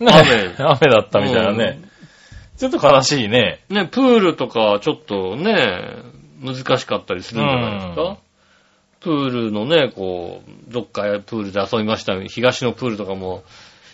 [0.00, 0.24] いはい。
[0.24, 1.80] ね雨雨だったみたいなね。
[2.56, 3.60] ちょっと悲しいね。
[3.68, 5.80] ね、プールとかちょっとね、
[6.42, 8.16] 難しかったりするんじゃないですか？
[9.04, 12.18] うんプールのね、こう、どっかプールで遊びました。
[12.20, 13.42] 東のプールとかも、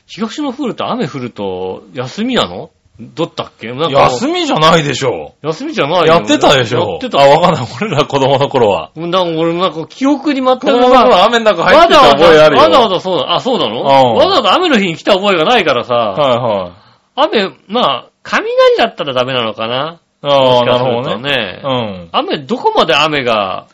[0.06, 2.70] 東のプールって雨降ると休みなの？
[3.00, 3.68] どったっけ？
[3.68, 7.20] なんか休みじゃないでしょ休みじゃないよやってたでしょやってた。
[7.20, 7.66] あ、わかんない。
[7.80, 8.90] 俺ら子供の頃は。
[8.96, 12.62] なんか俺なんか記憶に全く子供の頃は雨の中入ってた覚えあるよ。
[12.62, 13.80] わざわざそうだ、あ、そうなの？
[13.80, 16.72] うんわざわざ雨の日に来た覚えがないからさ、はいはい。
[17.44, 20.00] 雨、まあ、雷だったらダメなのかな？
[20.20, 21.30] ああ、なるほどね。
[21.30, 21.62] ね。
[21.62, 22.08] うん。
[22.10, 23.68] 雨、どこまで雨が、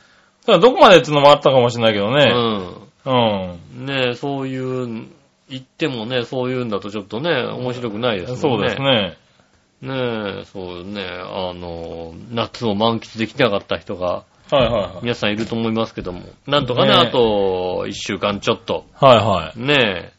[0.46, 2.24] どこまでっていうのもあったかもしれないけどうね。
[2.24, 2.85] ん。
[3.07, 3.87] うん。
[3.87, 5.09] ねそういう、
[5.48, 8.68] 言ってもね、そういうんだとちょっとね、面白くないですもんね。
[8.70, 8.83] そうです。
[8.83, 9.18] ね。
[9.83, 14.90] ねそうね、あの、夏を満喫できなかった人が、はいはいはい。
[15.02, 20.13] 皆さんいると思いますけども、なんとかね、ねあと、一週間ちょっと、はいはね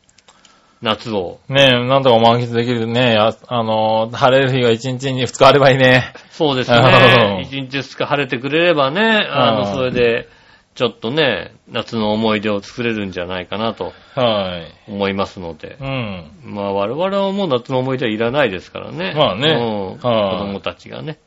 [0.82, 1.54] 夏を、い。
[1.54, 3.14] ねえ、なんとか満喫できるね。
[3.14, 6.14] やあのー、晴れる日が1日に2日あればいいね。
[6.30, 10.28] そうですうんね、一日二日晴れてくれればね、あの、うんそれで、
[10.76, 14.92] ちょっとね、夏の思い出を作れるんじゃないかなとはい。
[14.92, 15.78] 思いますので。
[15.80, 16.30] うん。
[16.44, 19.14] まあ我々はもう夏の思い出はいらないですからね。
[19.16, 21.18] まあねうん子はい供たちがね、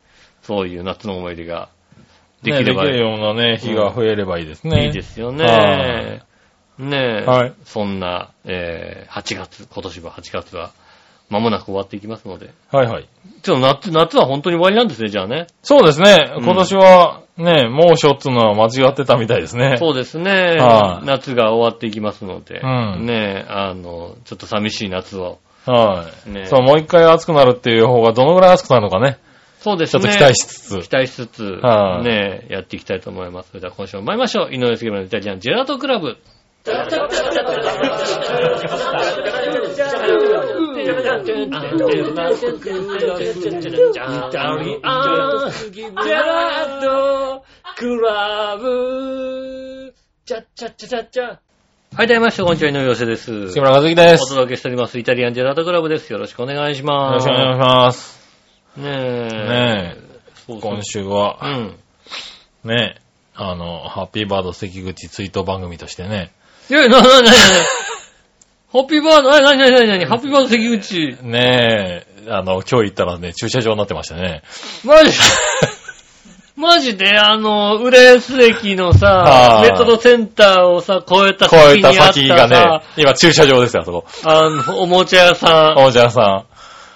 [0.43, 1.69] そういう夏の思い出が
[2.43, 4.85] でねきればできるようなね、日が増えればいいですね。
[4.85, 6.21] いいですよはね。
[6.79, 10.71] ねえ、はいそんな、えー、8月、今年は8月は、
[11.29, 12.51] 間もなく終わっていきますので。
[12.71, 13.07] はいはい。
[13.43, 15.47] ちょっと夏、夏は本当に終わりなんですね、じゃあね。
[15.61, 16.33] そうですね。
[16.37, 19.77] うん今年はね、猛暑っていうのは間違ってたみたいですね。
[19.77, 20.57] そうですね。
[20.59, 22.67] はい夏が終わっていきますので、う
[23.01, 25.39] んねえ、あの、ちょっと寂しい夏を。
[25.65, 26.31] はい。
[26.31, 29.19] ねそう、もう一回暑くなるっていう方がどのぐらい暑くなるのかね。
[29.59, 30.03] そうですね。
[30.03, 30.89] ちょっと期待しつつ。
[30.89, 33.49] 期待しつつ、はいねえ、やっていきたいと思います。
[33.49, 34.53] それでは今週も参りましょう。
[34.53, 36.17] 井上杉村のイタリアンジェラートクラブ。
[36.69, 36.85] は
[52.03, 53.47] い、どうもみなさん、こんにちは、井上陽生です。
[53.47, 54.25] 杉村和樹です。
[54.25, 56.13] お届けしております、イタリアンジェラートクラブです。
[56.13, 57.27] よろしくお願いしよます。
[57.27, 58.19] ろしくお願いします。
[58.77, 58.91] ねえ。
[58.93, 59.95] ね
[60.45, 61.79] そうそう今週はう、ん。
[62.63, 63.01] ね、
[63.33, 66.31] あの、ハッピーバード関口追悼番組としてね、
[66.69, 67.29] いや、な、な、な、な、
[68.71, 71.17] ハッピーバード、な、な、な、な、な、ハッピーバード関口。
[71.23, 74.43] ねあの、今日行ったらね、駐車場になってましたね。
[74.83, 75.11] マジ？
[76.55, 84.05] マジで、あの、浦安駅のさは、いメトロセンターをさ、越えた超えた先にあった先がねさ、、今駐車場ですよ、あそこ。
[84.25, 86.43] あの、おもちゃ屋さん、おじゃさ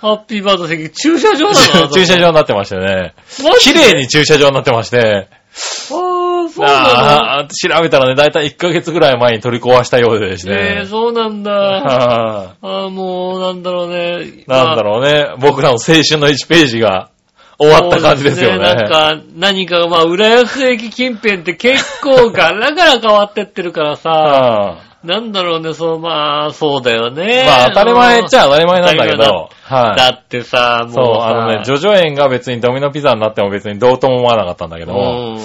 [0.02, 1.54] ハッピーバード関口、駐車場ん。
[1.54, 1.88] なの？
[1.96, 3.14] 駐車場になってましてね。
[3.62, 5.00] 綺麗に駐車場になってまして。
[5.00, 6.23] あー、
[6.56, 10.86] そうなああ、調べたらね、だいたい1ヶ月ぐらい前に取り壊したようでですのえー、ね。
[10.86, 11.52] そうなんだ。
[11.52, 14.24] はあー、もう、なんだろうね。
[14.24, 15.34] いなんだろうね。
[15.40, 17.10] 僕らの青春の1ページが
[17.58, 18.66] 終わった感じですよね。
[18.66, 27.44] そうなんか、何か、まあ、浦安駅近辺って結構ガラガラ変わってってるからさ、はなんだろうね、そう、まあ、そうだよいね。
[27.46, 29.98] まあ当たり前っちゃ当たり前なんだけど、はい。
[29.98, 30.94] だってさ、もうさ。
[30.94, 35.40] そう、あのね、ジョジョ園が別にドミノピザになっても別にどうとも思わなかったんだけども、うん。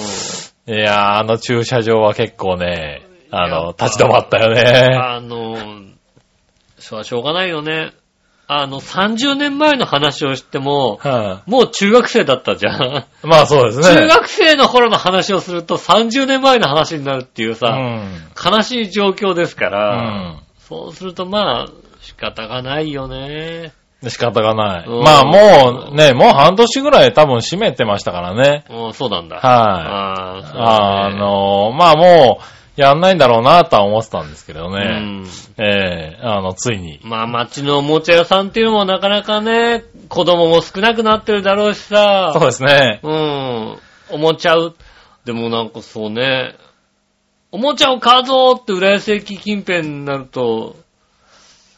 [0.68, 4.94] いやー、あの駐車場は結構ね、あやの立ち止まったよね。
[4.94, 5.56] あの、
[6.78, 7.92] それはしょうがないよね。
[8.50, 12.82] あの、30年前の話をしても、はもう中学生だったじゃん。
[12.82, 13.84] いまあそうですね。
[13.84, 18.52] 中学生の頃の話をすると30年前の話になるっていうさ、うん。
[18.52, 19.96] 悲しい状況ですかうら、
[20.36, 20.42] ん。
[20.58, 21.66] そうするとまあ、
[22.00, 23.72] 仕方がないよね。
[24.02, 24.86] で仕方がない。
[24.86, 28.64] うんまあもうね、もう半年ぐらい多分閉めてましたからね。
[28.70, 29.36] うんそうなんだ。
[29.36, 29.44] はい。
[29.44, 35.00] ああ、そうあの、まあもう、やんないんだろうなとは思ってたんですけどうね。
[35.00, 35.26] ん。
[35.58, 37.00] ええあの、ついに。
[37.02, 42.30] まあ、街のおもちゃ屋さんっていうのもなかなかね、子供も少なくなってるだろうしさ。
[42.34, 43.00] そうですね。
[43.02, 43.78] うん。
[44.10, 44.76] おもちゃう。
[45.24, 46.54] でもなんかそうね、
[47.50, 50.76] おもちゃを買うぞって浦安駅近辺になると、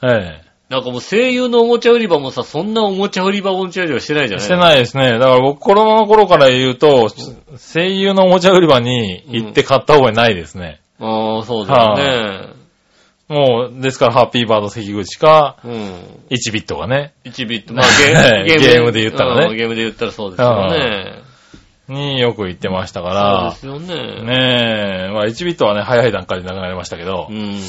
[0.03, 4.45] えなんかもう声優のおもちゃ売り場もさ、そんなおもちゃ売り場おもちゃ売り場してないじゃない？
[4.45, 5.13] えしてないですね。
[5.15, 7.09] だから僕、子供の頃から言うと、
[7.59, 10.81] 声優のおもちゃ売り場に行って買った覚えないですね。
[11.01, 12.49] ああ、そうだよね。
[13.29, 15.73] もう、ですから、ハッピーバード関口か、うん。
[16.31, 17.75] 1ビットがね、1ビット。
[17.75, 21.21] まあゲーム、 ゲームで言ったらねうんゲームで言ったらそうですよね。
[21.89, 24.23] によく行ってましたから、そうですよね。
[24.23, 27.61] ねえ、まあ1ビットはね、早い段階でなくなりましたけどう、ん。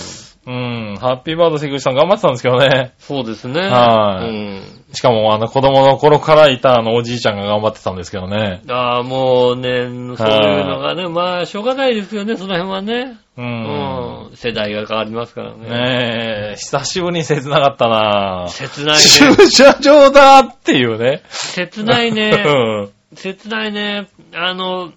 [0.47, 2.93] うん、ハッピーバード関口さん頑張ってたんですけどね。
[2.97, 3.61] そうですね。
[3.61, 4.81] はいうん。
[4.93, 8.61] しかも、あの、子供の頃からいたあの、おじいちゃんが頑張ってたんですけどね。
[8.67, 9.83] ああ、もうね、
[10.17, 13.17] そういうのがね、まあ、しょうがないですよね、その辺はね。
[13.37, 13.41] う。
[13.41, 14.31] うんん。
[14.33, 15.69] 世代が変わりますからね。
[15.69, 19.01] ねえ、久しぶりに切なかったな切ないね。
[19.01, 21.21] 駐車場だっていうね。
[21.29, 22.31] 切ないうね。
[22.89, 22.89] ん。
[23.15, 24.07] 切ないね。
[24.33, 24.91] あの、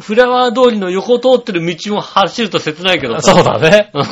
[0.00, 3.90] フラワー通りの横通ってる道も走ると切ないけどさそうだね。
[3.94, 4.04] ううん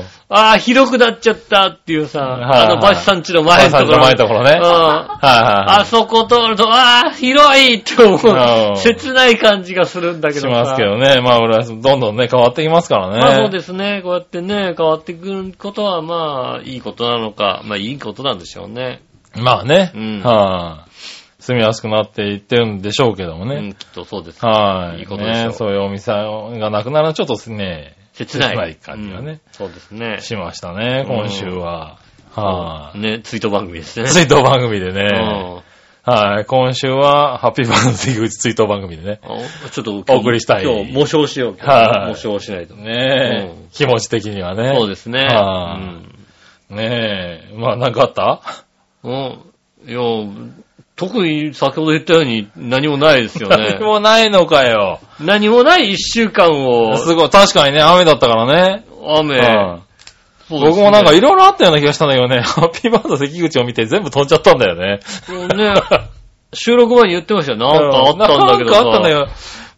[0.00, 0.04] ん。
[0.28, 3.98] ああ、広くなっちゃったっていうさ、はいはいあの、バシさんちの前のところ。
[3.98, 4.62] バシさんちの前のところねうん。
[4.62, 8.76] はいはいあそこ通ると、ああ、広いって思う。
[8.78, 10.48] 切ない感じがするんだけどさ。
[10.48, 11.20] しますけどね。
[11.20, 13.18] まあ、俺はどんどんね、変わってきますからね。
[13.20, 14.00] まあそうですね。
[14.02, 19.02] こうやってね、変わってくることは、まあ、いいことなのか、まあいいことなんでしょうね。
[19.36, 19.92] まあね。
[19.94, 20.85] うんはい。
[21.46, 23.74] 住みやすくなっていってるんでしょうけどもうん、ね。
[23.78, 24.44] きっとそうです。
[24.44, 25.00] はい。
[25.00, 28.50] いいことでしょうねそういうお店がなくなるのはちょっとですね、切ない。
[28.50, 30.20] 切ない感じがねうんそうですね。
[30.20, 31.98] しましたね、今週は。
[32.34, 32.98] はい。
[32.98, 34.06] ね、ツイート番組ですね。
[34.06, 35.00] ツイート番組でね。
[35.02, 35.60] うん
[36.08, 36.44] はい。
[36.44, 39.18] 今週は、ハッピーバード関口ツイート番組でね。
[39.24, 41.56] あちょっとお送りしたい今日、模唱しよう。
[41.58, 42.76] はい模唱しないと。
[42.76, 44.72] ねえ、うん気持ち的にはね。
[44.78, 45.24] そうですね。
[45.24, 45.80] は
[46.70, 48.40] ねえ、まあなんかあった？
[49.02, 49.12] うん。
[49.84, 49.90] うん。
[49.90, 49.98] いや、
[50.96, 53.84] 特に先ほど言ったように何もないですよね 何。
[53.84, 55.00] もないのかよ。
[55.20, 58.84] 何もない一週間を、すごい、確かにね、雨だったからね。
[59.06, 59.86] 雨、うんね
[60.48, 65.00] 僕もなんかいろいろあったような気がしたんだけどね、ハッピーバード関口を見て全部飛んじゃったんだよね。
[65.56, 65.74] ね、
[66.54, 67.58] 収録前に言ってましたよ。
[67.58, 68.76] なんかあったんだけどさ。
[68.76, 69.28] なんかあったんだよ。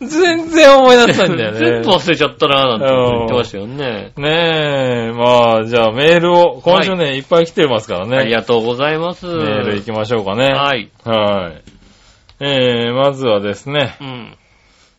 [0.00, 1.58] 全然思い出せないんだよね。
[1.58, 4.12] 全部忘れちゃったなぁなんて言ってましたよね。
[4.16, 8.16] ねえ、まあ、じゃあメールを、今週ね、い、っぱい来てますからね。
[8.16, 9.26] ありがとうございます。
[9.26, 10.52] メール行きましょうかね。
[10.52, 10.88] はい。
[11.04, 11.62] はい。
[12.40, 14.36] えー、まずはですね、うん。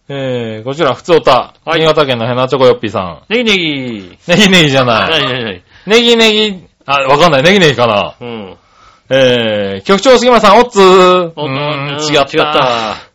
[0.10, 1.54] えー、こちら、ふつおた。
[1.64, 4.00] はい新潟県のヘナチョコヨッピーさネギネギ。
[4.00, 4.18] ん。
[4.28, 5.22] ネギネギじゃなない。
[5.22, 7.44] になになにネギネギ、あ、わかんない。
[7.44, 8.16] ネギネギかな。
[8.20, 8.58] うん。
[9.12, 11.34] えー、局長杉村さん、おっつー。
[11.36, 12.22] おうーん、うん違った。
[12.22, 13.09] 違った。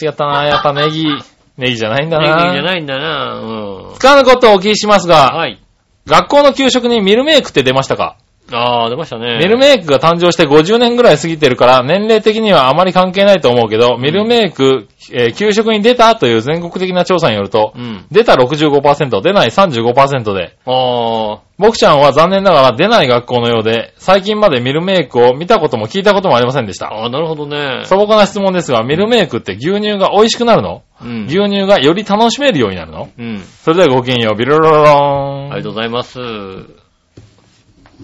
[0.00, 0.44] 違ったな。
[0.44, 1.04] やっぱネギ、
[1.58, 2.36] ネギじゃないんだネギな。
[2.44, 3.94] ネギじゃないんだなうん。
[3.96, 5.60] 使わぬことをお聞きしますが、はい。
[6.06, 8.16] 学校の給食にミルメイクって出ましたか？
[8.52, 9.38] あー、出ましたね。
[9.38, 18.04] ミルメイクが誕生して50年ぐらい過ぎてるから、年齢的にはあまり関係ないと思うけど、ミルメイク、えー給食に出たという全国的な調査によると、うん。
[18.10, 21.38] 出た65%、出ない35%で、あー。
[21.58, 26.88] 僕ちゃんは残念ながら出ない学校のようで、最近までミルメイクを見たことも聞いたこともありませんでした。
[26.88, 27.84] あー、なるほどね。
[27.84, 30.82] 素朴な質問ですが、ミルメイクって牛乳が美味しくなるの？
[31.00, 31.24] うん。
[31.26, 33.08] 牛乳がより楽しめるようになるの？
[33.16, 33.38] うん。
[33.38, 35.52] それではごきげんよう、ビロロロローン。
[35.52, 36.81] ありがとうございます。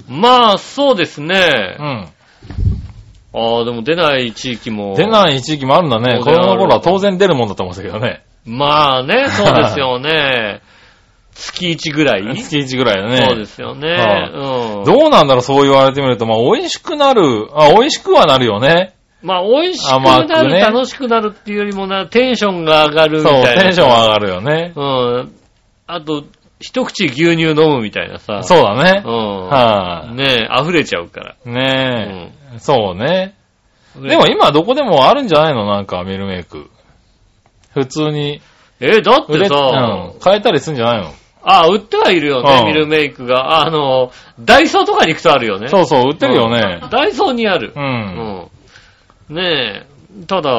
[0.09, 1.77] まあ、そうですね。
[1.79, 2.09] うん。
[3.35, 4.95] ああ、でも出ない地域も。
[4.97, 6.19] 出ない地域もあるんだね。
[6.19, 8.23] 子供の頃は当然出るもんだと思うんですけどね。
[8.47, 10.61] まあね、そうですよね。
[11.35, 12.35] 月1ぐらい？
[12.35, 13.17] 月1ぐらいだね。
[13.29, 14.31] そうですよね。
[14.35, 14.85] うん。
[14.85, 16.27] どうなんだろう、そう言われてみると。
[16.27, 17.49] まあ、美味しくなる。
[17.55, 18.95] あ、美味しくはなるよね。
[19.23, 23.63] まあ、美味しく甘なる、くね楽しくなるっていうよりもな、テンションが上がるみそう、たいな。
[23.63, 24.73] テンションは上がるよね。
[24.75, 25.33] うん。
[25.87, 26.25] あと、
[26.61, 28.43] 一口牛乳飲むみたいなさ。
[28.43, 29.03] そうだね。
[29.05, 29.49] うん。
[29.49, 31.37] はねえ、溢れちゃうから。
[31.47, 31.49] い。
[31.49, 32.59] ねうえ。
[32.59, 33.35] そうね。
[33.99, 34.03] ん。
[34.03, 35.67] でも今どこでもあるんじゃないの？
[35.67, 36.69] なんか、ミルメイク。
[37.75, 38.41] 普通に。
[38.81, 39.55] え、だってさ、
[40.15, 40.21] うん。
[40.21, 41.13] 買えたりするんじゃないの？
[41.43, 43.65] あ、売ってはいるよね、うんミルメイクが。
[43.65, 45.69] あの、ダイソーとかに行くとあるよね。
[45.69, 46.81] そうそう、売ってるよね。
[46.91, 47.81] ダイソーにあるう。。
[47.81, 47.85] うん
[49.33, 49.37] ん。
[49.37, 49.87] ね
[50.23, 50.51] え、ただ、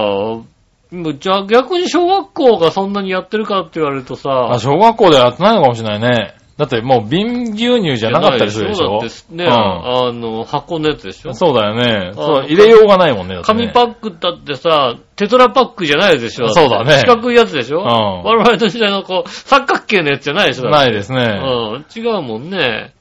[0.91, 6.35] もうじゃあ逆に小学校がそんなにやってるかって言われるとさ、あ、小学校ではやってないのかもしれないね。
[6.57, 8.99] だってもう瓶牛乳じゃなかったりするでしょ？
[8.99, 11.33] だってね、うんあの、箱のやつでしょ？
[11.33, 12.11] そうだよね。
[12.11, 13.35] あそう、入れようがないもんね。
[13.35, 16.49] だってね紙パックだってさ、テトラパックじゃないでしょ？
[16.49, 17.79] そうだね四角いやつでしょ？
[17.79, 21.19] うん我々の時代のこう、三角形のやつじゃないでしょないですね。
[21.19, 22.93] うん、違うもんね。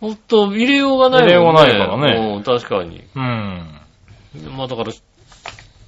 [0.00, 1.28] ほんと、入れようがないもんね。
[1.28, 1.78] 入れようがないか
[2.18, 3.04] らねうん、確かに。
[3.14, 3.80] うん。
[4.54, 4.92] まあだから、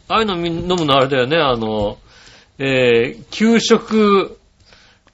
[0.08, 1.98] ああいうのみ飲むのあれだよね、あの、
[2.58, 4.38] えー、給食、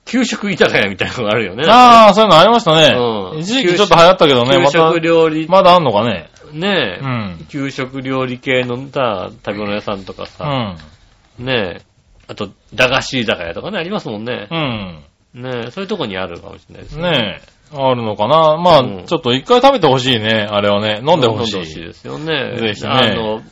[0.04, 1.64] 給食居酒屋みたいなのがあるよね。
[1.66, 2.96] ああ、そういうのありましたね。
[2.96, 6.30] うん一時期ちょっと流行ったけどね、ま給た食、料理、まだあんのかね。
[6.52, 7.07] ねえ、う
[7.42, 7.46] ん。
[7.48, 11.44] 給食料理系のさ、食べ物屋さんとかうさ、ん。
[11.44, 11.83] ねえ、
[12.28, 14.48] あと、駄菓子居酒屋とかね、ありますもんね。
[14.50, 15.42] うん。
[15.42, 17.11] ねえ、そういうとこにあるかもしれないですね。
[17.11, 18.57] ねえ、あるのかな。
[18.57, 21.00] まあ、うんちょっと一回食べてほしいね、あれをね。
[21.04, 21.57] 飲んでほしい。
[21.57, 22.57] 飲んでほしいですよね。
[22.59, 23.42] ぜひねあの、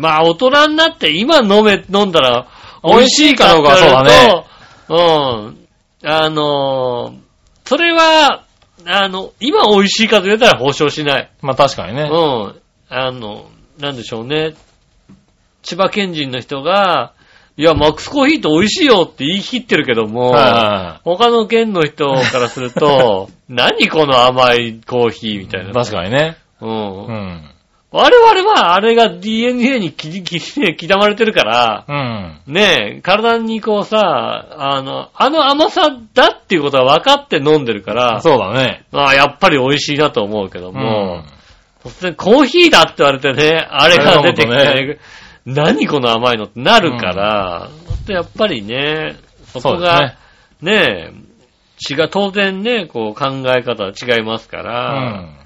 [0.00, 2.48] まあ、大人になって今飲め、飲んだら、
[2.82, 4.46] 美味しいかどうかそうだと
[4.88, 5.66] うん。
[6.02, 7.14] あの、
[7.64, 8.44] それは、
[8.86, 11.30] あの、今美味しいかと言われたら保証しない。
[11.42, 12.02] まあ確かにね。
[12.02, 12.60] うん。
[12.88, 14.54] あの、なんでしょうね。
[15.62, 17.12] 千葉県人の人が、
[17.56, 25.70] いや、マックスコーヒーって美味しいよって言い切ってるけども、は他の県の人からすると、 何この甘いコーヒーみたいな。
[25.70, 25.72] い。
[25.74, 26.38] 確かにね。
[26.60, 27.12] うんう。
[27.12, 27.50] ん。
[27.92, 32.54] 我々はあれが DNA に刻まれてるから、うん。
[32.54, 38.86] ねえ、体にこうさ、あの、あの甘さだっていうことは分かって飲んでるから、そうだね。
[38.92, 40.80] まあやっぱり美味しいなと思うけどうも
[41.22, 41.24] ん、。
[41.82, 45.00] 突然コーヒーだって言われてね、あれが出てきて、なる
[45.44, 47.70] 何この甘いのってなるから、
[48.08, 50.16] やっぱりね、そこが
[50.62, 50.72] ね、。
[50.72, 55.39] ねえ、違う、当然ね、こう考え方は違いますかうら、ん。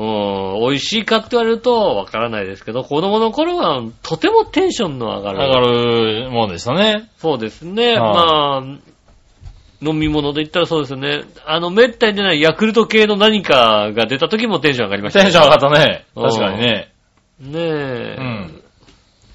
[0.00, 5.38] うん、美味しいかって言われるとわからないですけど、子供の頃はとてもテンションの上がる。
[5.38, 7.10] 上がるもんでしたね。
[7.18, 7.98] そうですね。
[7.98, 11.24] はまあ、飲み物で言ったらそうですよね。
[11.44, 16.06] あの、滅多に出ないヤクルト系の何かが出た時もテンション上がりました、テンション上がったね。
[16.16, 16.92] うん確かにね。
[17.40, 18.16] ねえ。
[18.18, 18.62] うん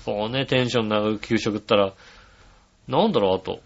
[0.04, 1.94] そうね、テンションの上がる給食ったら、
[2.88, 3.60] なんだろう、あと。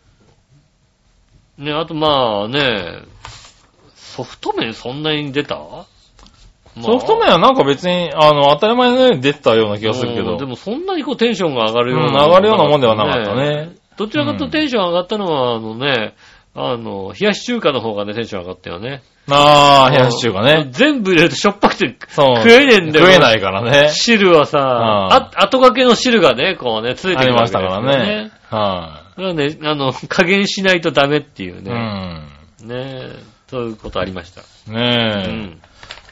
[1.58, 3.04] ね、あとまあね、
[3.96, 5.99] ソフト麺そんなに出た、まあ
[6.82, 10.34] ソフト麺はなんか別に、あの、当たり前のように出てたような気がするけど。
[10.34, 13.76] うんでもそんなにこうテンションが上がるような、うん上がるようなもんではなかったね。
[13.98, 16.14] どちらかとテンション上がったのは、あのね、
[16.56, 19.02] あの、冷やし中華の方がね、テンション上がったよね。
[19.30, 20.68] ああ、冷やし中華ね。
[20.72, 21.96] 全部入れるとしょっぱくて。
[22.16, 23.06] 食えねえんだよ。
[23.06, 23.90] 食えないからね。
[23.90, 28.32] 汁はさ、んあ、後掛けの汁がね、こうね、ついてくるわけありましたからね。。
[28.50, 31.60] はそれはね、あの、加減しないとダメっていうい。
[31.60, 31.72] うね。
[31.72, 32.68] ん。
[32.68, 33.16] ねえ、
[33.50, 34.42] そういうことありました。
[34.68, 34.82] うね
[35.28, 35.62] ん。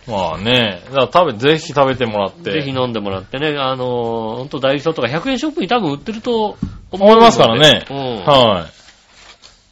[0.07, 0.11] え。
[0.11, 0.81] まあね。
[0.85, 2.51] だから食べ、ぜひ食べてもらって。
[2.51, 6.57] ぜひ飲んでもらってね、あの、ほんとダイソーとか100円ショップに多分売ってると
[6.91, 7.97] 思思いますからねうん。
[8.25, 8.67] は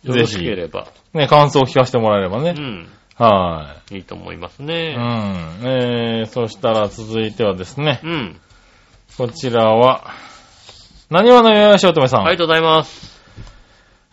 [0.03, 0.87] よろしければ。
[1.13, 1.17] い。
[1.17, 2.53] ね、感想を聞かせてもらえればね。
[2.57, 2.89] うん。
[3.17, 4.65] はいいと思いますい。
[4.65, 4.99] ねう。
[4.99, 5.67] ん。
[5.67, 8.39] えー、そしたら続いてはですね、うん。
[9.17, 10.11] こちらは、
[11.09, 12.21] 何話のよやしおとめさん。
[12.21, 13.14] ありがとうございます。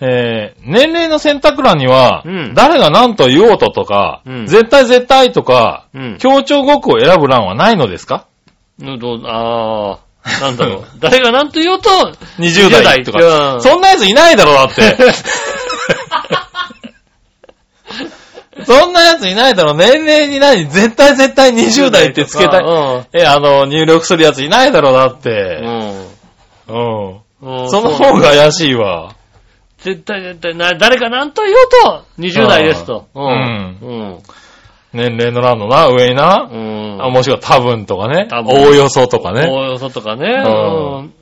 [0.04, 6.18] えー、年齢の選択欄には、うん誰が何と言おうととか、うん絶対絶対とか、うん。
[6.18, 8.26] 協調語句を選ぶ欄はないのですか？
[8.80, 10.84] のどうあー、なんだろう。
[10.98, 11.88] 誰が何と言おうと、
[12.38, 13.54] ?20 代と20代か。
[13.54, 14.82] うんそんなやついないだろ、だって。
[18.64, 19.74] そんなやついないだろ。
[19.74, 22.60] 年齢に何絶対絶対20代ってつけたい。
[22.60, 22.64] い。
[23.14, 25.60] え、あの、入力するやついないだろ、だっうて。
[25.60, 26.06] ん。
[26.68, 27.62] うん。
[27.62, 27.70] うん。
[27.70, 29.14] その方が怪しいわ。
[29.82, 33.08] 絶対絶対、な、誰が何と言おうと、20代ですと。
[33.14, 34.18] うんうん。
[34.92, 36.48] 年齢の欄のな、上にな。
[36.50, 37.02] うん。
[37.02, 38.26] あ、もしくは多分とかね。
[38.28, 39.46] 多分おおよそとかね。
[39.48, 40.28] おおよそとかね。
[40.28, 41.14] ううん。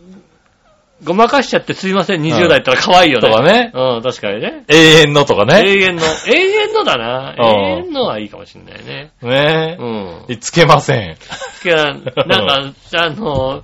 [1.02, 3.30] ごまかしちゃってすいません、20代ったら可愛いよね。
[3.30, 3.72] とかね。
[3.72, 4.64] うん、確かにね。
[4.68, 5.62] 永遠のとかね。
[5.64, 7.34] 永遠の、永遠のだな。
[7.38, 9.12] うん永遠のはいいかもしんないね。
[9.22, 10.24] ねうん。
[10.28, 10.36] え。
[10.36, 11.16] つけません。
[11.54, 12.12] つけな、なんか、
[12.98, 13.62] あの、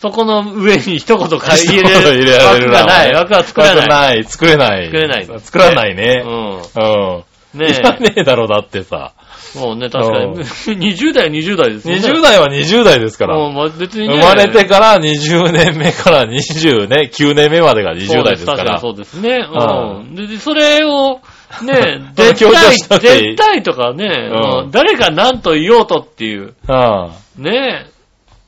[0.00, 3.12] そこの上に一言か一言入れられるる枠がない。
[3.12, 3.88] 枠は作らない。
[3.88, 4.24] ない。
[4.24, 4.86] 作れない。
[4.86, 6.22] 作れない作らないね。
[6.24, 7.58] ううん。
[7.58, 7.60] ん。
[7.60, 9.12] ねいらねえだろ、だってさ。
[9.56, 9.58] え。
[9.58, 10.24] もうね、確かに。
[10.24, 12.00] うん 20代、20代ですよね。
[12.00, 13.36] 20代は20代ですから。
[13.36, 14.14] もうまあ別にね。
[14.14, 18.78] 生まれてから20年目から20ね、9年目までが20代ですから。
[18.78, 20.00] そうです確かにそうですね。
[20.00, 20.14] ううん。
[20.14, 21.20] で、でそれを、
[21.62, 27.89] ね、絶対、したっていい絶対とかね、うんうん誰が何と言おうとっていう、はね、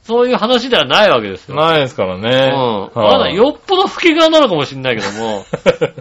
[0.02, 1.54] そういう話ではないわけですい。
[1.54, 1.60] よ。
[1.60, 2.22] ないですからうん。
[2.22, 2.50] ね。
[2.94, 5.44] まだよっぽど老け顔なのかもしれないけども、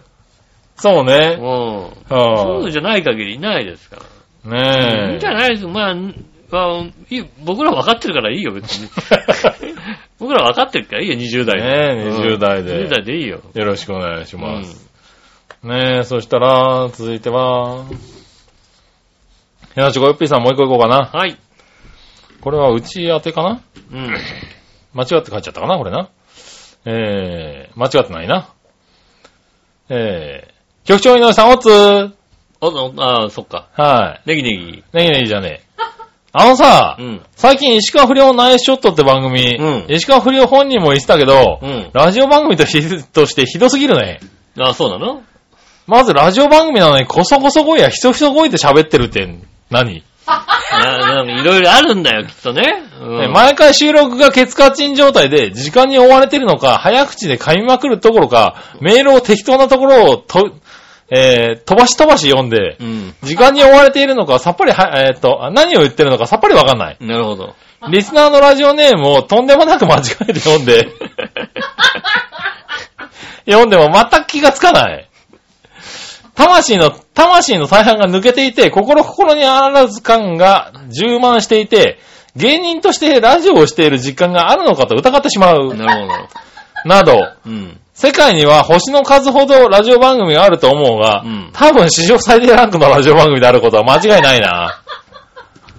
[0.75, 1.35] そううね。
[1.35, 1.37] ん。
[1.37, 4.57] そはうじゃない限りないですから。
[4.59, 4.61] い。
[4.61, 5.09] ねえ。
[5.11, 6.11] いいんじゃないですまあ、ま
[6.53, 8.89] あいい僕ら分かってるからいいよ、別に。
[10.19, 11.67] 僕ら分かってるからいいよ、20代で。
[11.67, 13.41] ねえ20代でうん20代でいいよ。
[13.53, 14.89] よろしくお願いしうます。
[15.63, 17.85] ねえ、そしたら、続いては、
[19.75, 21.05] やちこよっぴーさんもう一個いこうかな。
[21.13, 21.37] はい。
[22.41, 23.61] これはうち宛てかな？
[23.91, 24.17] うん。
[24.93, 25.77] 間違って書いちゃったかな？
[25.77, 26.09] これな。
[26.85, 28.49] えー、間違ってないな。
[29.89, 32.13] えー、局長井上さんおつー。
[32.61, 33.69] お、おああ、そっか。
[33.73, 34.55] はネギネギ。
[34.79, 34.83] い。
[34.93, 35.61] ネギネギじゃね
[36.33, 37.21] あのさ、うん。
[37.35, 41.89] 最近石川不良ナイスショットって番組、うん石川不良本人も言ってたけど、うん。
[41.93, 44.19] ラジオ番組としてひどすぎるね。
[44.59, 45.23] あ、そうなの？
[45.87, 49.39] まずラジオ番組なのにこそこそ声やひそひそ声で喋ってるって
[49.69, 52.63] 何、ななんかいろいろあるんだよ、きっとね。
[53.01, 60.51] うんね毎回収録がケツカチン状態で時間に追われてるのか、早口で噛みまくるところか、メールを適当なところをと、
[61.09, 63.13] えー飛ばし飛ばし読んで、うん。
[63.23, 66.97] 時間に追われているのか、さっぱりは、えーっと、何を言ってるのかさっぱりわかんない。
[67.01, 67.55] なるほど。
[67.89, 70.87] リスナーのラジオネームをとんでもなく間違えて読んで、
[73.45, 75.09] 読んでも全く気がつかない。
[76.45, 81.99] 魂の、魂の大半が抜けていて、心心にあらず感が充満していて、
[82.35, 85.75] 芸人としてラジオをしている実感があるのかと疑ってしまう。
[85.75, 86.29] なるほど
[86.85, 87.19] など。
[87.45, 87.77] うん。
[87.93, 94.81] 世界には星の数ほどラジオ番組があると思うが、うん多分史上最低ランクのラジオ番組であることは間違いないな。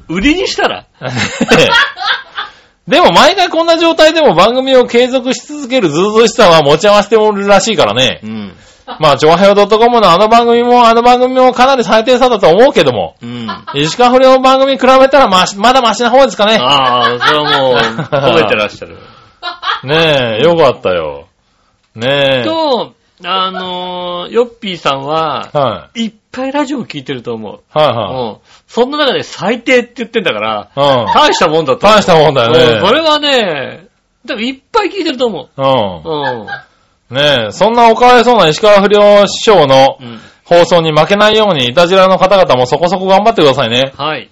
[0.09, 0.87] 売りにしたら？
[2.87, 8.27] でも毎回こんな状態でも番組を継続し続けるずうずうしさは持ち合わせておるらしいからねう。
[8.27, 8.57] ん。
[8.99, 13.49] まあ、ちょわへよ .com のあの番組もあの番組もかなり最低さだと思うけども、うん。
[13.49, 16.59] あ石川不良の番組に比べたらまし、まだマシな方ですかね。
[16.61, 17.74] あ、それはもう、
[18.11, 18.99] 褒めてらっしゃる。
[19.85, 21.26] ねえ、よかったよ。
[21.95, 22.45] ねえ。
[22.45, 22.93] と、
[23.24, 27.55] あのー、ヨッピーさんは、はいっぱいラジオ聞いてると思う。
[27.55, 27.78] い。
[27.78, 28.39] はうん。
[28.66, 31.01] そんな中で最低って言ってんだから、いはい。
[31.01, 31.07] うん。
[31.07, 31.99] 大したもんだと思う。
[31.99, 33.89] 大したもんだよねうんそれはね、
[34.24, 35.49] でもいっぱい聞いてると思う。
[35.57, 36.41] うん。
[36.41, 36.47] うん。
[37.13, 40.21] ねえ、そんなおかわいそうな石川不良師匠のうん。
[40.45, 43.93] 放送に負けないように、いたじらの方々もそこそこ頑張ってくださいね。
[43.97, 44.29] はい。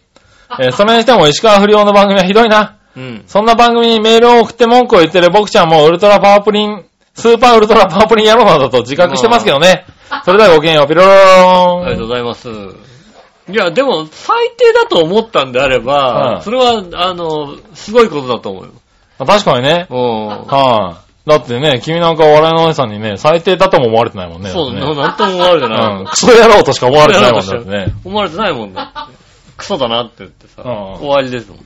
[0.58, 2.76] えーそれにしても石川不良の番組はひどいな。
[2.96, 3.22] うん。
[3.26, 9.86] そんな番組にメールを送って文句を言ってる僕ちゃんもウルトラパワープリン、スーパーウルトラパワープリン野郎などと自覚してますけどね。
[10.24, 11.82] それではごきげんよう、ピロロローン。
[11.82, 12.48] ありがとうございます。
[12.48, 18.70] いや、でも、最低だと思ったんであれば、はいそれは、あの、すごいことだと思うよ。
[19.18, 19.86] 確かにね。
[19.90, 20.26] うん。
[20.26, 24.50] はい、だってね、君なんかお笑いのお姉さんにね、最低だとも思われてないもんね。
[24.50, 24.94] そうだね。
[24.94, 25.74] なんとも思われてね。
[25.76, 25.96] ない。
[25.98, 26.06] うん。
[26.06, 27.94] クソ野郎としか思われてないもんだってね。
[28.04, 28.88] 思われてないもんね。
[29.56, 31.60] クソだなって言ってさ、うん終わりですもん。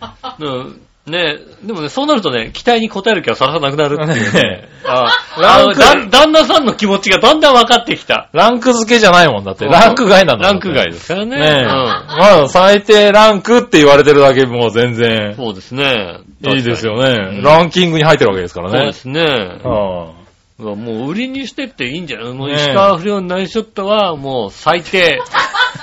[1.08, 4.32] うんねでもね、そうなるとね、期待に応える気はさらさなくなるっていう。
[4.34, 8.28] ねあランクあのだ旦那さんの気持ちがだんだん分かってきた。
[8.32, 9.64] ランク付けじゃないもんだって。
[9.66, 11.38] ランク外なんだもんランク外ですからね。
[11.38, 11.62] ねえ。
[11.62, 16.18] うんまだ最低ランクって言われてるだけもう全然そうですね。
[16.46, 17.38] いいですよね。
[17.38, 18.78] にランキングに入ってるわけですからね。
[18.78, 19.22] そうですね。
[19.64, 20.12] は
[20.60, 25.20] うわもう売りにしてっていいんじゃないもうねえ石川不良のナイスショットはもう最低。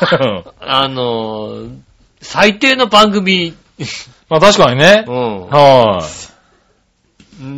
[0.02, 0.44] あ
[0.84, 1.78] あのー、
[2.22, 3.54] 最低の番組。
[4.30, 5.12] まあ確かにねう。
[5.12, 5.48] ん。
[5.50, 6.02] は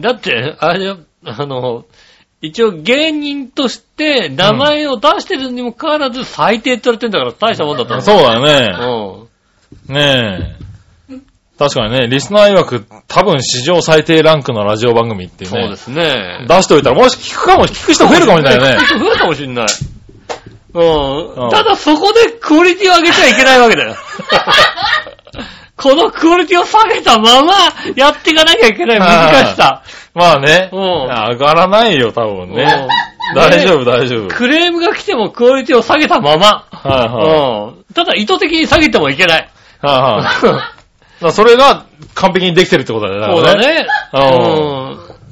[0.01, 1.85] だって、あれよ、あの、
[2.41, 7.93] 一応芸人として名前を出してるにもかかわらず最低って言われてんだから大したもんだとい。
[7.93, 9.27] 思そうだよ
[9.89, 9.93] う。
[9.93, 9.99] ね。
[10.01, 10.55] ね
[11.11, 11.17] え。
[11.57, 15.61] 確かにね、リスナー曰く多分史上最低ランクのラジオ番組っていうね。
[15.61, 16.45] そうですね。
[16.47, 18.85] 出しといたら、もし聞くかも、聞く人増えるかもしれないよね。
[18.99, 19.65] 増えるかもしんない。
[20.75, 21.49] ううんん。
[21.49, 23.95] ただそこでクオリティを上げちゃいけないわけだよ。
[25.77, 27.53] このクオリティを下げたまま
[27.95, 29.83] やっていかなきゃいけない難しさ。
[30.13, 30.69] まあね。
[30.73, 32.63] うん上がらないよ、多分ね。
[32.63, 34.27] うん大丈夫、大丈夫。
[34.29, 36.65] クレームが来てもクオリティを下げたまま。
[36.71, 37.77] はいはい。
[37.77, 37.93] うん。
[37.93, 39.49] ただ意図的に下げてもいけない。
[39.81, 40.23] はいはい。
[40.23, 40.73] だか
[41.21, 43.35] らそれが完璧にできてるってことだよね。
[43.35, 43.67] そうだね。
[43.67, 43.87] ね。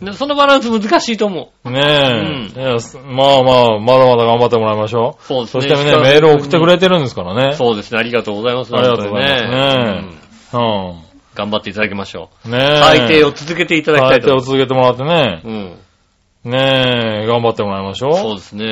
[0.02, 0.06] うん。
[0.06, 1.72] でそのバランス難しいと思う。
[1.72, 2.60] ねえ。
[2.60, 5.24] いやすまあまあ、まだまだ頑張ってもらいましょう。
[5.26, 5.62] そうですね。
[5.64, 7.56] そしてね、メールを送ってくれてるんですからね。
[7.56, 8.00] そうですね。
[8.00, 8.76] ありがとうございます。
[8.76, 10.90] ありがとうございますねうん。
[10.90, 12.50] うん頑張っていただきましょう。
[12.50, 12.80] ねえ。
[12.80, 14.46] 最低を続けていただきたいと思います。
[14.48, 15.42] 続けてもらってね。
[15.44, 16.52] うん。
[16.52, 18.14] ねえ、頑張ってもらいましょう。
[18.14, 18.66] そうですね。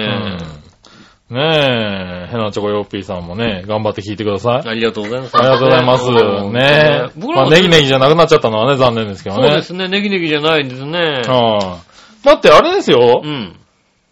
[1.29, 1.35] うん。
[1.35, 4.69] ねえ、ヘナチョコヨッピーさんもね、頑張って聞いてください。
[4.69, 5.37] ありがとうございます。
[5.37, 6.05] ありがとうございます。
[6.05, 6.99] うんねえ。
[6.99, 9.47] まあ、僕らもネギネギじゃなくなっちゃったのはね、残念ですけどね。
[9.47, 9.87] そうですね。
[9.89, 10.99] ネギネギじゃないんですね。
[10.99, 13.27] はいだってあれですよう。
[13.27, 13.59] ん。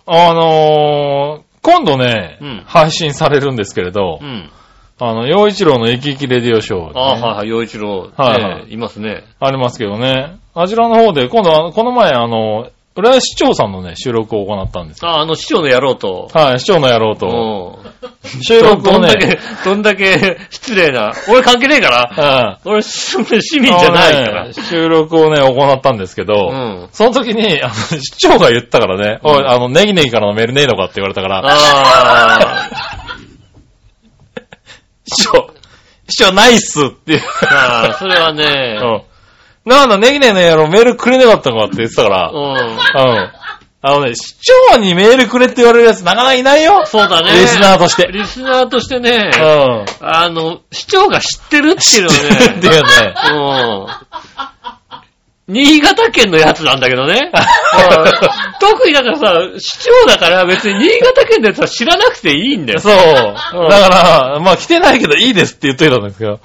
[0.06, 4.50] あのー、今度ね、うん配信されるんですけれど、うん。
[5.04, 8.12] あの、洋一郎の生きレディオショー、ね、ああ、はいはい、洋一郎。
[8.16, 9.24] はいはいねいますね。
[9.40, 10.38] ありますけどね。
[10.54, 15.10] あちらの方で、今度は、この前、あの、浦安市長さんのね、収録を行ったんですよ。
[15.10, 16.30] ああ、あの、市長の野郎と。
[16.32, 18.44] はい、市長の野郎と、うん。
[18.44, 21.14] 収録をね、どんだけ、どんだけ失礼な。
[21.30, 22.60] 俺関係ねえから。
[22.66, 24.54] うん俺、市民じゃないからね。
[24.54, 26.90] 収録をね、行ったんですけど、うん。
[26.92, 33.01] その時に、あの、市長が言ったからね、おい、あの、ネギネギからのメールねえのかって言われたから、ああ。
[35.16, 35.54] 市長、
[36.10, 37.22] 市長ないっすっていう。
[37.50, 39.70] ああ、それはね、うん。
[39.70, 42.54] なんだ、ネギネギの野郎メールくれなかったのかって言ってたから、うん。
[42.54, 43.32] うん。
[43.84, 44.36] あのね、市
[44.72, 46.86] 長にメールくれって言われるやつなかなかいないよ。
[46.86, 47.32] そうだね。
[47.32, 48.12] リスナーとして。
[48.12, 49.86] リスナーとしてね、うん。
[50.08, 53.16] あの、市長が知ってるっていうのってはね、いうね。
[53.32, 53.36] う
[53.86, 53.88] ん。
[55.52, 57.32] 新潟県のやつなんだけどね。
[57.34, 58.12] う ん
[58.60, 62.80] 特にだからさ、市長だから別に新潟県のやつは知らなくていいんだよ。
[62.80, 62.94] そう。
[62.94, 66.40] うんだから、まあ来てないけどいいですって言っといたんですけど。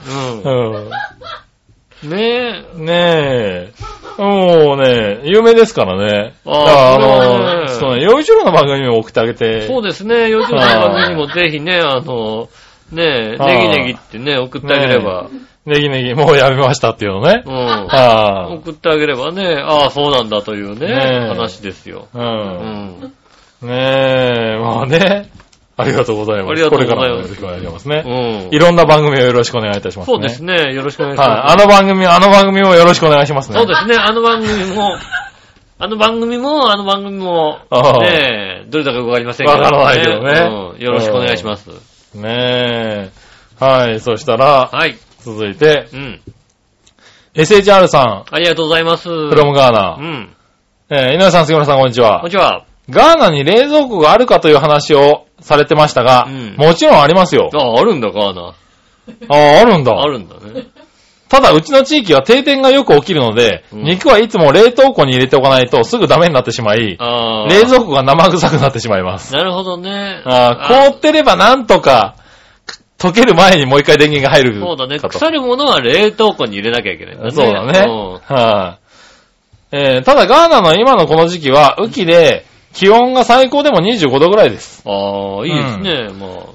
[0.45, 0.49] う。
[0.49, 2.83] うんねえ。
[2.83, 2.85] ん。
[2.85, 3.73] ねえ。
[4.19, 6.35] もうね、有名ですからね。
[6.47, 9.67] ああそれはの、ねそうね、洋一郎の番組にも送ってあげて。
[9.67, 12.49] そうですね、幼稚園の番組にもぜひね、あの、
[12.93, 15.28] ねえ、ネギネギってね、送ってあげれば。
[15.66, 17.43] ネギネギ、もうやめましたっていうのね。
[17.45, 18.55] うん。
[18.59, 22.07] 送ってあげればね、ああ、そうなんだというね、話ですよ。
[22.14, 22.18] う。
[22.18, 23.12] うんん。
[23.62, 25.30] ねえ、まあね。
[25.78, 26.51] ありがとうございます。
[26.53, 28.03] ありがとうございますこれからもよろしくお願いしますね。
[28.07, 28.59] うんい。
[28.59, 30.14] ろんな番組をよろしくお願いいたしますね。
[30.14, 31.30] そうですね、よろしくお願いします。
[31.30, 31.41] はい。
[31.53, 33.59] あの番組、あの番組もよろしくお願いしますね。
[33.59, 34.97] そうですね、あの番組も、
[35.78, 37.59] あの番組も、あの番組も、
[38.01, 41.95] ねえ、どれだかわかりませんけど、わからないけどねうんよろしくお願いします。
[42.17, 43.64] ねえ。
[43.64, 44.01] はい。
[44.01, 44.97] そしたら、はい。
[45.21, 46.21] 続いて、うん。
[47.35, 49.09] SHR さありがとうございます。
[49.09, 50.03] ん、フロムガーナう。
[50.03, 50.37] ん。
[50.91, 52.31] えー井上さん、杉村さん、こんにちはこんに。
[52.31, 52.64] ちは。
[52.89, 57.51] ガーナに冷蔵庫があるかという話をされてましたが、うんもちろんありますよ。
[57.55, 58.43] あ、あるんだ、ガーナ。
[58.43, 60.01] ああ、あるんだ。
[60.01, 60.67] あるんだね。
[61.29, 66.97] ただ、うちの地域は停電がよく起きるので、うん肉はいつも冷凍庫に入れておかないとすぐダメになってしまい。
[66.97, 66.99] 冷
[67.66, 69.33] 蔵庫が生臭くなってしまいます。
[69.33, 70.22] なるほどね。
[70.24, 72.16] あー凍ってればなんとか、
[72.99, 74.99] 溶ける前にもう一回電源が入るそうだね。
[74.99, 77.31] 腐るものは冷凍庫に入れなきゃいけないね。
[77.31, 77.85] そうだね。
[77.87, 78.79] うんは
[79.72, 82.47] い、えーただガーナの今のこの時期は雨季で
[82.77, 84.83] 気温が最高でも25度ぐらいです。
[84.85, 86.09] ああ、いいですね。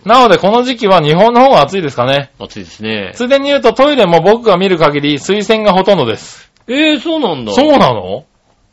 [0.05, 2.32] まなのでこの時期は日本の方が暑いですかね。
[2.39, 3.11] あ、暑いですね。
[3.15, 6.51] ついでに言うとトイレも僕が見る限り水洗がほとんどです。
[6.67, 7.53] ええそうなんだ。
[7.53, 8.26] そうなの？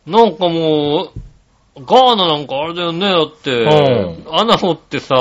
[0.07, 5.15] なんかもう、ガーナなんかあれだよね、だって、う穴掘ってさ、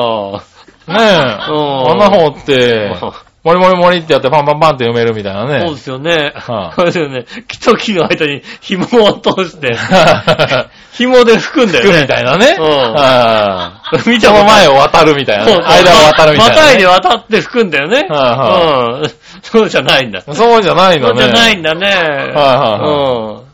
[0.87, 0.97] ねえ。
[1.51, 2.93] うん穴掘って、
[3.43, 5.61] モリモリモリってやってパンパンパンって埋めるみたいなね。
[5.65, 6.33] そうですよね。
[6.35, 7.25] はあそうですよね。
[7.47, 9.73] 木と木の間に紐を通して、
[10.97, 11.91] 紐で拭くんだよね。
[11.91, 12.57] 服みたいなね。
[12.59, 14.21] うんは見い。
[14.21, 16.55] その前を渡るみたいな間を渡るみたいなね。
[16.55, 18.07] またいで渡って拭くんだよね。
[18.09, 19.09] はうん。
[19.43, 20.21] そうじゃないんだ。
[20.21, 21.21] そうじゃないのね。
[21.21, 21.87] そうじゃないんだね。
[22.33, 23.47] はうん。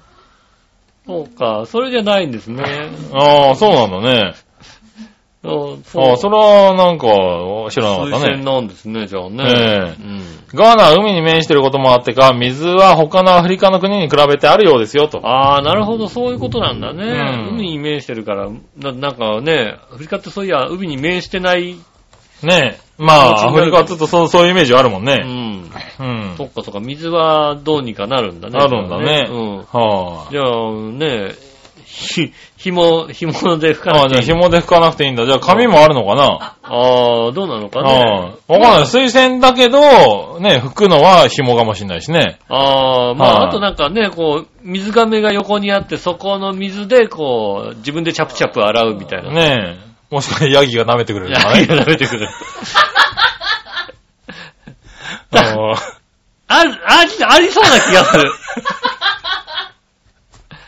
[1.06, 2.64] そうか、それじゃないんですね。
[3.14, 4.34] ああ、そうなんだね。
[5.44, 7.06] うんああ、それはなんか
[7.70, 8.36] 知らなか水ったね。
[8.36, 9.44] 洗なんですね、じゃあね。
[9.46, 10.22] ええうん。
[10.54, 15.20] ガーナは海に面していることもあってか、水は他のアフリカの国に比べてあるようですよと。
[15.28, 17.04] ああ、なるほど、そういうことなんだね。
[17.04, 21.76] うん海に面してるから、ななんかね、アフリカってそういや、海に面してない。
[22.42, 22.80] ねえ。
[22.98, 25.16] まあ、アフリカはちょっとそうそういうイメージあるもんうね。
[25.18, 25.72] ん。
[26.00, 26.34] うん。
[26.38, 28.60] そっかそっか、水はどうにかなるんだね。
[28.60, 29.58] あるんだねうん。
[29.58, 31.34] はじゃあ、ね、
[31.94, 34.02] ひ、 紐、紐で拭かあ。
[34.02, 34.38] ああ、じゃあなくていい。
[34.38, 35.26] 紐で拭かなくていいんだ。
[35.26, 36.56] じゃあ紙もあるのかな？
[36.64, 38.34] ああ、どうなのかあね。
[38.50, 38.54] あ。
[38.54, 38.88] わかんない。
[38.88, 42.40] 水洗だけど、ね、拭くのは紐かもしれないしね。
[42.50, 49.30] ああ、まあ、はいあとなんかね、こう、水亀が横にあって、そこの水で、こう、自分でチャプチャプ洗うみたいな。
[49.32, 49.94] ねえ。
[50.14, 51.64] もしくはヤギが舐めてくれるとかね。
[51.64, 52.28] いややめてくれ。
[55.36, 55.74] ああ
[56.48, 56.64] あ、あ、
[57.30, 58.32] ありそうな気がする。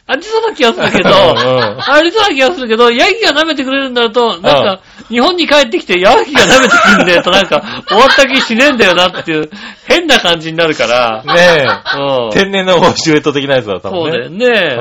[0.08, 9.50] ありそうな気がするけど、ありそうな気がするけど、ヤギが舐めてくれるんだると、なんか、日本に帰ってきてヤギが舐めてくるんだよと、なんか、終わった気しねえんだよなっていう、
[9.88, 11.66] 変な感じになるから、ね
[11.98, 12.30] うんえ。
[12.34, 14.38] 天然のウォシュレット的なやつだったもそうんだよね。
[14.38, 14.76] ね。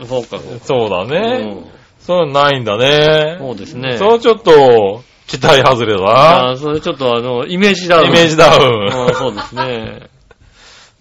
[0.00, 0.06] うん。
[0.06, 1.38] そうか、そうだうね。
[1.52, 1.64] ん
[2.00, 3.36] そうないんだね。
[3.38, 3.98] そうですね。
[3.98, 6.48] そうちょっと、期待外れだな。
[6.48, 8.08] あーそれちょっとあの、イメージダウン。
[8.08, 9.14] イメージダウうんン。
[9.14, 10.08] そうですね。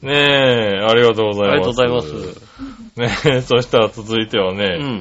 [0.01, 1.81] ねえ、ありがとうございます。
[1.81, 3.29] ありがとうございます。
[3.31, 4.99] ねえ、そしたら続いてはうね、ん。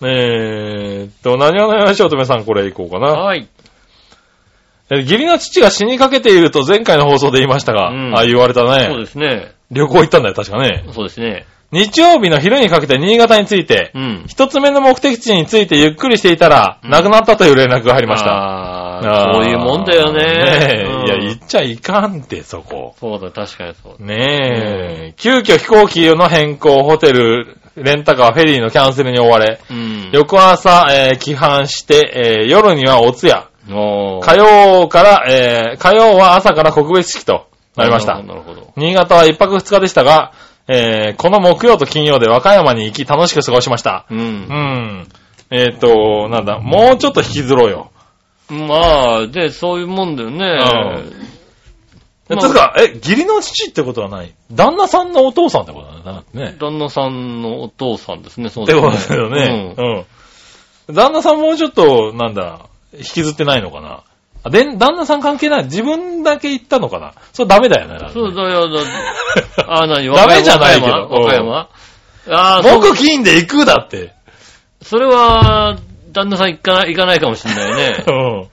[0.00, 3.12] ねえ、と、何をのよしおとめさんこれいこうかな。
[3.12, 3.48] はい。
[4.90, 8.98] え義理の父が死にかけていると前回の放送で言いましたが、うんあ、言われたそうね。
[8.98, 9.52] ですね。
[9.70, 10.84] 旅行行ったんだよ、確かね。
[10.92, 11.46] そうですね。
[11.74, 14.24] 日曜日の昼にかけて新潟に着いて、うん。
[14.28, 18.30] 一つ目の目的地に着いてゆっくりしていたら、うん亡くなったという連絡が入りました。
[18.30, 20.22] ああ、そういうもんだよね。
[20.22, 22.94] ねえ、うんいや、行っちゃいかんって、そこ。
[23.00, 24.02] そうだ、確かにそう。
[24.04, 30.10] ねえ、急遽飛行機の変更、ホテル、レンタカー、フェリーのキャンセルに追われ、うん。
[30.12, 33.48] 翌朝、えー、帰還して、えー夜にはお通夜。
[33.66, 37.46] 火曜から、えー、火曜は朝から告別式と
[37.76, 38.22] なりました。
[38.22, 38.72] なるほど。
[38.76, 40.32] 新潟は一泊二日でしたが、
[40.66, 44.06] えー、この木曜と金曜で和歌山に行き楽しく過ごしました。
[44.10, 44.14] う。
[44.14, 45.08] うんん。
[45.50, 47.90] えっ、と、なんだ、もうちょっと引きずろうよ。
[48.48, 50.58] まあ、で、そういうもんだよね。
[52.28, 54.34] まあつうか、え、義理の父ってことはない？
[54.50, 56.46] 旦那さんのお父さんってことだね。
[56.52, 56.56] ね。
[56.58, 58.90] 旦那さんのお父さんですね、そうってですね。
[58.90, 59.74] ことですよね。
[60.88, 60.94] うん。
[60.94, 64.04] 旦那さんもうちょっと、なんだ、引きずってないのかな？
[64.44, 65.64] あで、旦那さん関係ない。
[65.64, 67.14] 自分だけ言ったのかな。
[67.32, 67.98] それダメだよね。
[68.02, 68.12] うん。
[68.12, 68.80] そうだよ、だ
[69.66, 71.68] あ、 なに、ダメじゃないけど和歌山？
[72.30, 74.12] ああ、僕金で行くだって。
[74.82, 75.76] それは、
[76.12, 78.04] 旦那さん行かない、行かないかもしれないね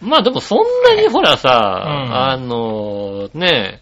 [0.00, 0.04] う。
[0.04, 0.08] ん。
[0.08, 3.80] まあでもそんなにほらさ、んあの、ね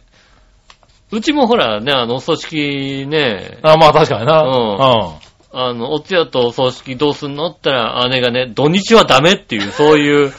[1.12, 4.42] うちもほらね、あの、お葬式ね、あ、まあ確かにな。
[4.42, 5.26] うんうん。
[5.52, 10.32] あの、お通夜とお葬式どうすんのって言ったら、姉がね、土日はダメっていう、そういう、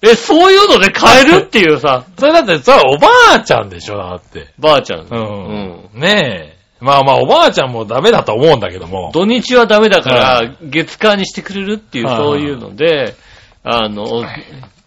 [0.00, 4.48] え、そういうので変えるっていうさ、それだって、それはおばあちゃんでしょ、だって。
[4.58, 5.00] ばあちゃん。
[5.00, 6.00] うん。
[6.00, 6.58] ねえ。
[6.80, 9.10] まあまあ、おばあちゃんもダメだと思うんだけども。
[9.12, 13.16] 土日はダメだかはら、月間にしてくれるっていう、はいそういうので、
[13.64, 14.22] あの、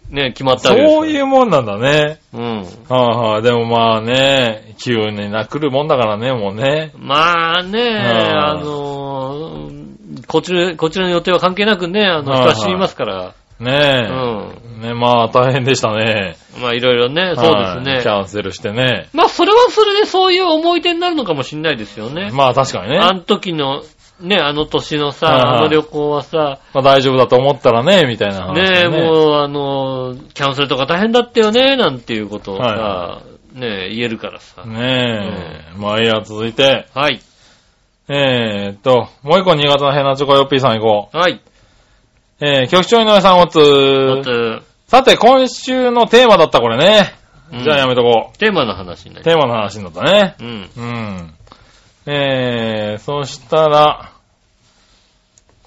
[0.08, 2.18] ね、決まったわけですよそういうもんなんだね。
[2.32, 2.62] うん。
[2.62, 3.42] はいはい。
[3.42, 6.92] でもまあね、急にな、来るもんだからね、もうね。
[6.96, 7.98] まあね、
[8.34, 9.70] あの、
[10.26, 13.32] こちら、こちらの予定は関係なくね、あの、人は死にますから、う
[13.62, 13.76] ねん。
[14.82, 14.88] え。
[14.88, 16.36] ねまあ大変でしたね。
[16.60, 18.02] まあいろいろね、そうはいですね。
[18.02, 19.08] キャンセルしてね。
[19.12, 22.30] まあそれはそれでそういう思い出になるのかもしれないですよね。
[22.32, 22.98] まあ確かにね。
[22.98, 23.82] あの時の、
[24.20, 33.22] ね、あの年のさ、はいはいあの旅行はさ、まあ大丈夫だと思ったらね、みたいな話ねでえ、もう、あの、キャンセルとか大変だったよね、なんていうことをさ、は
[33.54, 34.64] ねえ、言えるからさ。
[34.64, 35.78] ねえ。
[35.78, 36.86] まあいいや、続いて。
[36.94, 37.20] はい。
[38.08, 41.40] えーっと、もう一個新潟のヘナチョコヨッピーさん行こはい。
[42.42, 42.46] う。
[42.46, 47.14] えー、局長井上さんおつまず、さて、今週のテーマだった、これね。
[47.52, 49.24] うんじゃあやめとこテーマの話になう。
[49.24, 50.34] りまテーマの話になったね。
[50.38, 50.44] す。
[50.44, 50.70] うん。
[50.74, 51.34] うん。
[52.06, 54.12] えー、そしたら、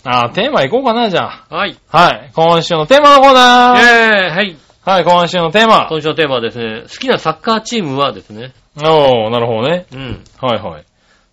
[0.04, 1.56] あー、テーマ行こうかな、じゃあ。
[1.56, 1.78] はい。
[1.90, 2.32] はい。
[2.34, 4.58] 今週のテーマのコーえナーー、はい。
[4.84, 5.88] はい、今週のテーマ。
[5.90, 9.86] 今週のテーマはですね、好きなサッカーチームはですね、おー、なるほどね。
[9.94, 10.24] うん。
[10.42, 10.86] はいはい。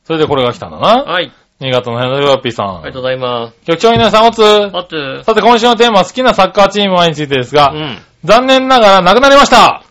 [0.04, 1.02] それでこれが来たんだな。
[1.04, 1.32] はい。
[1.62, 2.76] 新潟のヘナチョコヨッピーさん。
[2.76, 3.66] ありがとうございます。
[3.66, 7.98] 局長井上さんおつあと、さて、今週のテーマは好きなサッカーチームはについてですが、うん。
[8.24, 9.84] 残念ながらなくなりました。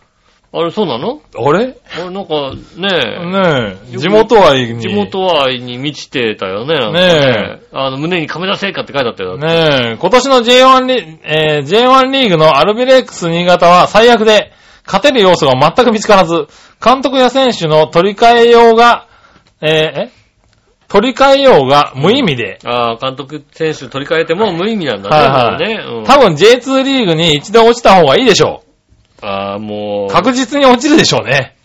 [0.54, 1.22] あれ、そうなの？
[1.34, 1.68] あれ？
[1.68, 4.82] ねあれ、なんか、ねえ、え、地元愛に。
[4.82, 9.38] 地元愛に満ちてたよね、なんかねあの、胸に亀田製菓って書いてあったよ。
[9.38, 14.52] ねえ、今年の J1 リ,、えー J1 リーグのアルビレックス新潟は最悪で、
[14.84, 16.48] 勝てる要素が全く見つからず、
[16.84, 19.06] 監督や選手の取り替えようが、
[19.62, 20.21] えーえ？
[20.92, 25.16] 取り替えようが無意味で、ああ、監督、選手取り替えても無意味なんだね。
[25.16, 25.82] はいはいね。
[25.82, 28.62] うん多分 J2 リーグに一度落ちた方がいいでしょ
[29.22, 30.12] ああ、もう。
[30.12, 31.56] う、確実に落ちるでしょうね。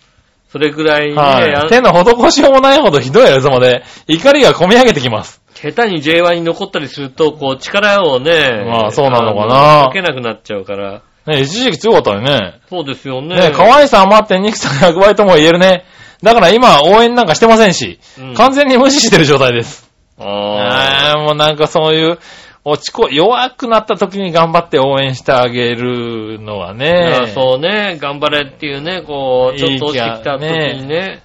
[0.50, 1.68] それぐらいね、あはい。
[1.68, 5.42] 手の施しようもないほどひどいやつまで、怒りが込み上げてきます。
[5.56, 11.02] 下手に J1 に残ったりすると、こう、力をね、まあそうなのかなかけなくなっちゃうから。
[11.26, 12.62] ね一時期強かったよね。
[12.70, 13.36] そうですよね。
[13.36, 15.84] ね可愛さ余って憎さが100倍とも言えるね。
[16.22, 19.90] だから今応援なんかしてませんし、うん完全に無視してる状態です。
[20.20, 22.20] あああ、もうなんかそういう、
[22.66, 27.32] 落ちこ、弱くなった時に頑張って応援してあげるのはあ、ね。
[27.34, 31.22] そうね、頑張れっていうね、こう、ちょっと落ちてきた時にね。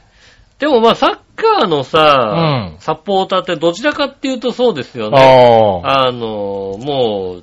[0.59, 5.83] でもまあ、サッカーのさ、うんサポーターってどちらかっていうとそうですよね。
[5.85, 6.09] ああ。
[6.09, 7.39] あの、も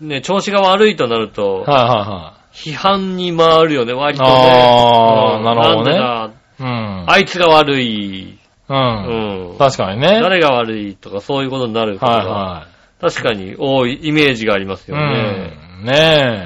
[0.00, 4.30] う、ね、調子が悪いとなると、はいは批判に回るよね、割とね。
[4.30, 6.34] あーうんなるほどね。
[6.58, 7.04] うん。
[7.10, 8.38] あいつが悪い。
[8.68, 8.74] う。
[8.74, 9.58] うんん。
[9.58, 10.20] 確かにね。
[10.22, 12.66] 誰が悪いとかそういうことになることが、はいは
[13.00, 14.94] 確かに多いイメージがありますい。
[14.94, 15.52] よね。
[15.80, 15.84] うん。
[15.84, 15.92] ね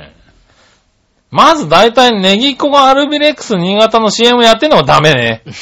[0.09, 0.11] え。
[1.31, 5.43] まず大体ネギっ子がアルビレックス新潟の CM やってんのもダメね。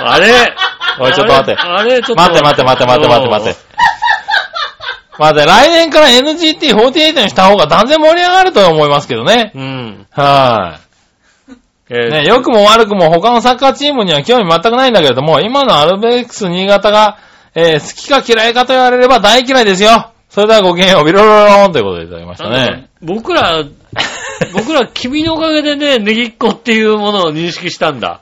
[0.00, 0.28] あれ？
[0.98, 2.02] おいちょっと待ってあれ、あれ？
[2.02, 3.30] ちょっと待って待って待って待って待って待って。
[3.30, 3.60] 待って、
[5.18, 9.52] 来年から NGT48 にした方が断然盛り上がると思いますけどね。
[9.54, 10.06] うん。
[10.10, 10.80] は
[11.88, 11.96] えい。
[12.08, 17.18] ーね、良くも悪くも他のサッカーチームには興味全くないんだけれども、今のアルベックス新潟が、
[17.54, 20.10] えー好きか嫌いかと言われれば大嫌いですよ。
[20.28, 22.88] それではごきげんよう、ビロロローンということでいただきましたなんかね。
[23.00, 23.62] 僕ら、
[24.52, 28.20] 僕ら君のおかげでね、ネギっ子っていうものを認識したんだ。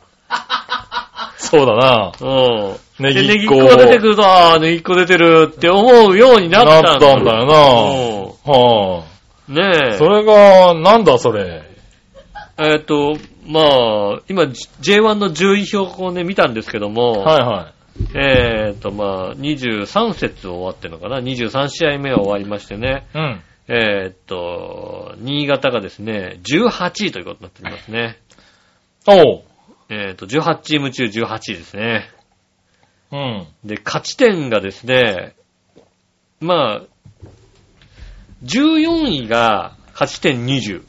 [1.38, 2.12] そうだな。
[2.20, 2.76] うん。
[2.98, 6.90] ネでギっ子ネギっ子が出てくると、ああ、ネギっ子出てるって思うようになったんだ。
[6.90, 9.08] なったんだよはあ。
[9.08, 9.14] うん
[9.48, 9.98] ねえ。
[9.98, 11.62] それが、なんだそれ？
[12.56, 13.16] えっと、
[13.46, 17.72] まあ、今、J1 の順位表をね、見たんですけども、はいは
[18.14, 23.06] えっと、まあ、23節終わってるのかな ?23 試合目が終わりましてね。
[23.14, 23.18] い。
[23.18, 23.42] うん。
[23.68, 28.18] えっと、新潟がですね、18位ということになっておりますね。
[29.06, 29.42] おう。
[29.90, 32.10] えっと、18チーム中18位ですね。
[33.14, 33.46] うん。
[33.64, 35.36] で、勝ち点がですね、
[36.40, 37.26] まあ、
[38.42, 40.82] 14位が勝ち点20。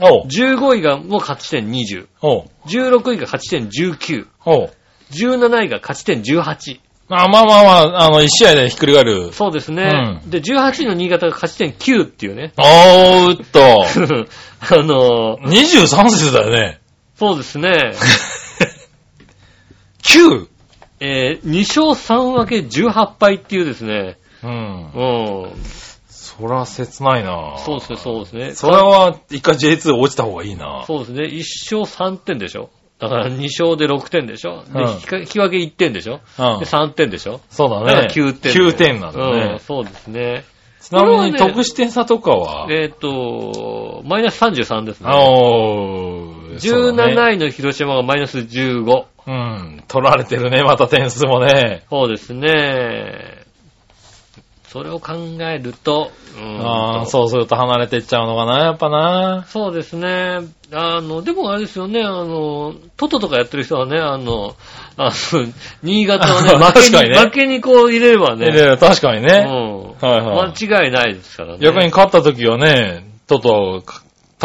[0.00, 0.26] おう。
[0.28, 2.06] 15位がもう勝ち点20。
[2.22, 2.44] おう。
[2.66, 4.28] 16位が勝ち点19。
[4.44, 4.70] おう。
[5.10, 6.80] 17位が勝ち点18。
[7.08, 9.32] あまあまあまあ、あの、一試合でひっくり返る。
[9.32, 10.20] そうですね。
[10.22, 12.52] うんで、18位の新潟が勝ち点9っていうね。
[12.56, 13.84] おーっと。
[13.84, 16.80] あのー23節だよね。
[17.16, 17.70] そうですね。
[20.02, 20.53] 9!
[21.04, 24.16] えー、2勝3分け18敗っていうですね。
[24.42, 24.90] うん。
[24.92, 25.52] うん。
[26.08, 28.54] そら切ないなそうですね、そうですね。
[28.54, 31.24] それは、一回 J2 落ちた方がいいなそうですね。
[31.24, 32.70] 1勝3点でしょ。
[32.98, 34.64] だから2勝で6点でしょ。
[34.64, 34.90] で、うん
[35.20, 36.20] 引き分け1点でしょ。
[36.38, 36.64] うんで、。
[36.64, 37.40] 3点でしょ。
[37.50, 38.08] そうだだからね。
[38.10, 38.52] 9点。
[38.52, 39.58] 9点なんだうん、ね。
[39.60, 40.44] そうですね。
[40.80, 42.66] ちなみに、得失点差とかは？
[42.70, 45.10] えっ、と、マイナス33ですね。
[45.10, 46.58] おー。
[46.60, 49.04] そうだね17位の広島がマイナス15。
[49.26, 49.84] うん。
[49.88, 51.84] 取られてるね、また点数もね。
[51.90, 53.44] そうですね。
[54.74, 59.44] それを考えると、うんああ、そうすると離れていっちゃうのかな、やっぱな。
[59.46, 60.40] そうですね。
[60.72, 64.56] あの、でもあれですよね、あの、トトとかやってる人はね、あの、
[64.96, 65.46] あの、
[65.84, 69.38] 新潟をね、負けに、確かにね負けにこう入れればね、で確かにうね。
[69.44, 70.52] ん、はいはい。
[70.58, 71.58] 間違いないですからね。
[71.60, 73.84] 逆に勝った時はね、ちょっと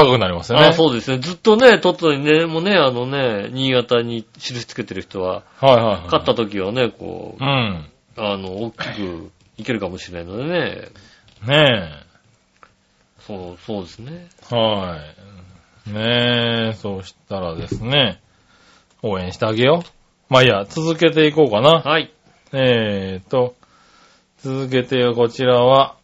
[0.05, 0.65] 高くなりますよね。
[0.67, 1.19] あそうですね。
[1.19, 6.01] ずっとね、トトにね、もうね、あのね、新潟に印つけてる人は、はいはいはい。
[6.05, 7.85] 勝った時はね、こうう、ん。
[8.17, 10.87] あの、大きくいけるかもしれないのでね、
[11.45, 11.91] ね
[13.19, 14.27] そう、そうですね。
[14.51, 14.55] え。
[14.55, 14.97] は
[15.87, 15.91] い。
[15.91, 18.21] ねえ、そうしたらですね、
[19.01, 20.33] 応援してあげよう。
[20.33, 21.81] まあいいや、続けていこうかな。
[21.81, 22.13] はい。
[22.53, 23.55] えーと、
[24.39, 25.95] 続けてこちらは、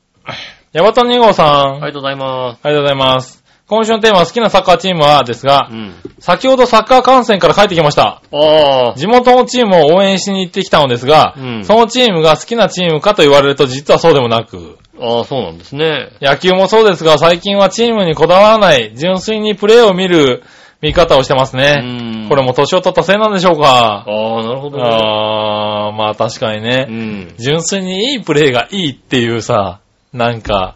[0.73, 1.47] ヤバトン2号さん。
[1.47, 2.59] ありがとうございます。
[2.63, 3.44] ありがとうございます。
[3.68, 5.93] 今週のテーマは好きなサッカーチームはですがう、ん。
[6.20, 8.22] 先ほどサッカー観戦から帰ってきました。
[8.32, 16.09] ああ、地元のチームを応援しに行ってきたのですが、うんそのチームが好きなチームかと言われると実はそうでもなく、ああ、そうなんですね。
[16.22, 20.43] 野球もそうですが最近はチームにこだわらない、純粋にプレーを見る
[20.82, 22.26] 見方をしてますうね。
[22.26, 22.30] ん。
[22.30, 24.84] これも年を取ったせいなんでしょうかああ、なるほどね。
[24.86, 27.36] あー、まあ確かにうね、ん。
[27.39, 29.80] 純粋にいいプレーがいいっていうさ、
[30.13, 30.76] なんか、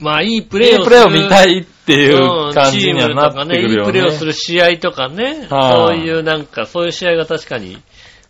[0.00, 3.68] まあ、いいププレーをレープレーを見たいいっていう感じにはなってくるね。
[3.68, 4.26] いいよプレーをすね。
[4.26, 5.24] る試合とかね。
[5.24, 7.78] はいそういうなんか、そういう試合が確かに、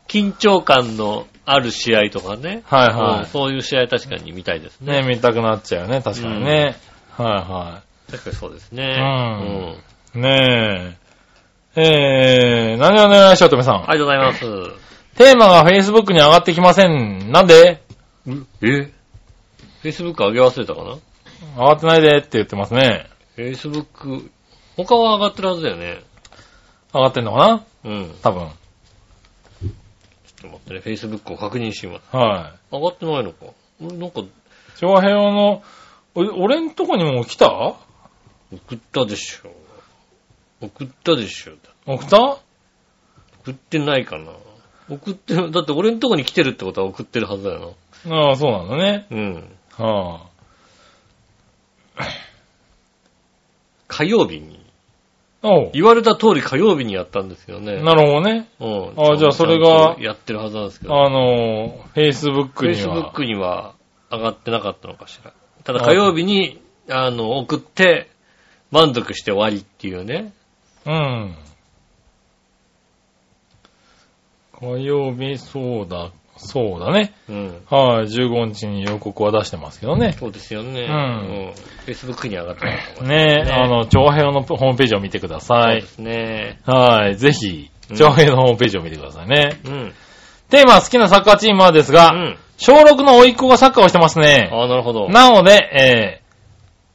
[0.09, 2.63] 緊張感のある試合とかね。
[2.67, 4.87] はいうんはそういう試合確かに見たいですい。
[4.87, 5.03] ね。
[5.03, 6.77] ね、見たくなっちゃうよね、確かにね。
[7.17, 8.85] はいは確かにそうですうね。
[10.15, 10.21] うん。
[10.21, 10.23] い。
[10.23, 10.97] ね
[11.77, 12.71] え。
[12.71, 13.75] えー、何を願いしようとめさん。
[13.77, 14.41] ありがとうございます。
[15.17, 17.31] テーマが Facebook に上がってきません。
[17.31, 17.83] なんで？
[18.63, 18.91] え
[19.83, 20.97] ?Facebook 上げ忘れたかな？
[21.57, 23.09] 上がってないでって言ってますね。
[23.37, 24.31] ?Facebook、
[24.77, 26.03] 他は上がってるはずだよね。
[26.93, 27.91] 上がってんのかな？
[27.91, 28.15] うん。
[28.23, 28.49] 多分。
[28.49, 29.71] ちょっ
[30.41, 30.81] と待ってね。
[30.81, 32.17] Facebook を確認します。
[32.17, 33.47] は上がってないのか
[33.81, 34.29] 俺なんか、い。
[34.81, 35.63] 長平の、
[36.15, 37.49] お俺んとこにも来た？
[37.51, 37.77] 送
[38.75, 39.51] ったでしょ。
[40.61, 41.53] 送ったでしょ。
[41.87, 42.39] 送った？
[43.41, 44.33] 送ってないかな。
[44.89, 47.75] 送って、だって俺のとこに来てるってことは送ってるはずだよ
[48.09, 49.07] ああ、そうなんだね。
[49.11, 49.17] な。
[49.17, 49.57] うん。
[49.77, 50.28] は
[53.89, 54.65] 火曜日に。
[55.43, 55.49] あ。
[55.49, 55.71] おう。
[55.73, 57.83] 言われた通り火曜日にやったんですけどね。
[57.83, 58.49] なるほどね。
[58.61, 59.13] うん。
[59.13, 61.05] あじゃあそれがちゃんとやってるはずなんですけど。
[61.05, 63.13] あの、Facebook には。
[63.13, 63.75] Facebook には
[64.11, 65.33] 上がってなかったのかしら。
[65.65, 68.11] ただ火曜日に、あの、送って、
[68.71, 70.33] 満足して終わりっていうね。
[70.87, 71.35] うん。
[74.61, 77.13] 火曜日、そうだ、そうだね。
[77.29, 77.47] うん。
[77.69, 80.13] はい、15日に予告は出してますけどね。
[80.19, 80.83] そうですよね。
[80.83, 80.95] うんう
[81.51, 81.53] ん。
[81.87, 85.87] Facebook に上がってなかったのかねねあの、長平のホームページを見てくださいそうで。
[85.87, 86.61] すね。
[86.65, 89.61] はい、ぜひう、ん長平のホームページを見てくださいね。
[89.65, 89.95] うん。
[90.51, 92.39] テーマは好きなサッカーチームはですが、うん。
[92.57, 94.51] 小6の甥っ子がサッカーをしてますね。
[94.53, 95.09] ああ、なるほど。
[95.09, 96.28] なので、えー、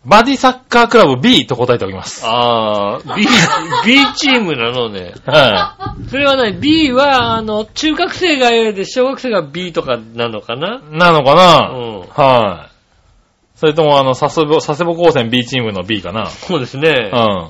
[0.06, 2.26] バディサッカークラブ B と答えておきます。
[2.26, 3.26] ああ、B、
[3.86, 5.14] B チームなのね。
[5.26, 10.82] はそれはね、B は、あの、中学生が A で、小学生が B とかなのかな？
[10.92, 12.00] いなのかな、うん。
[12.10, 13.58] はい。
[13.58, 16.26] それとも、あの、佐世保、佐世保高専 B チームの B かな？
[16.26, 17.16] そうですねう。
[17.16, 17.50] ん。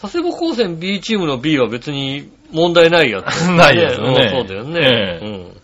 [0.00, 4.80] 佐世保高専 B チームの B は別に問題ないやつ、 ないですよねうんそうだよね。
[4.80, 5.56] ええうん。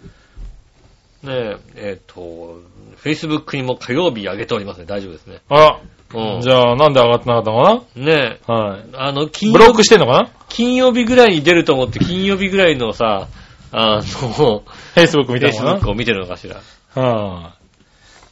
[1.22, 2.60] ねえ、えっ、と、
[3.04, 4.84] Facebook にも火曜日上げておりますね。
[4.86, 5.40] 大丈夫ですね。
[5.48, 5.80] あら、
[6.14, 6.40] うん。
[6.40, 8.84] じゃあ、なんで上がってなかったのかねえ、なはい。
[8.94, 13.28] あの、金ブロッ曜クしてんのか金曜日ぐらいに出ると思って、金曜日ぐらいのさ、
[13.72, 14.02] あの、な
[15.02, 16.60] ?Facebook 見たのか Facebook を見てるのかしら。
[16.94, 17.52] なは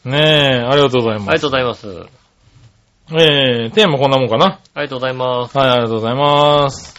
[0.05, 0.09] い。
[0.09, 0.21] ねえ、
[0.67, 1.29] ありがとうございます。
[1.31, 2.21] ありがとうございます。
[3.13, 4.61] えー、テーマこんなもんかな？
[4.75, 5.59] ありがとうございます。
[5.59, 6.95] はい、ありがとうございます。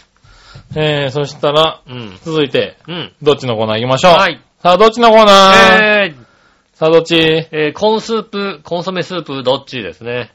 [0.76, 2.18] えー、そしたら、うん。
[2.22, 3.12] 続いて、うん。
[3.22, 4.12] どっちのコーナー行きましょう。
[4.12, 4.40] はい。
[4.62, 6.21] さあ、どっちのコーナー、えー、
[6.74, 10.32] さあ、どっちえーコーンスープ、コンソメスープ、どっちですね。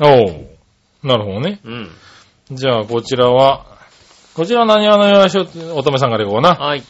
[0.00, 0.46] おう。
[1.06, 1.60] なるほどね。
[1.64, 1.90] うん。
[2.50, 3.64] じゃあ、こちらは、
[4.34, 5.42] こちらは何話のよしお、
[5.76, 6.54] 乙女さんからいこうな。
[6.54, 6.82] はい。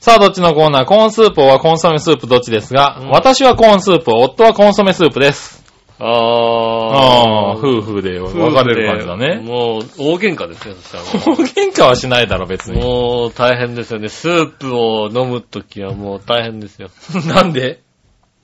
[0.00, 0.84] さあ、どっちのコーナー？
[0.86, 5.64] コーンスープはコンソメスープどっちですが、うん私はコーンスープ、夫はコンソメスープです。
[5.98, 7.58] あああ、ー。
[7.58, 9.40] 夫婦で分かれる感じだね。
[9.42, 11.46] もう、大喧嘩ですよ、そしたらもう。
[11.46, 12.80] 喧嘩はしないだろ、別に。
[12.82, 14.08] もう大変ですよね。
[14.10, 16.90] スープを飲むときはもう大変ですよ。
[17.34, 17.80] なんで？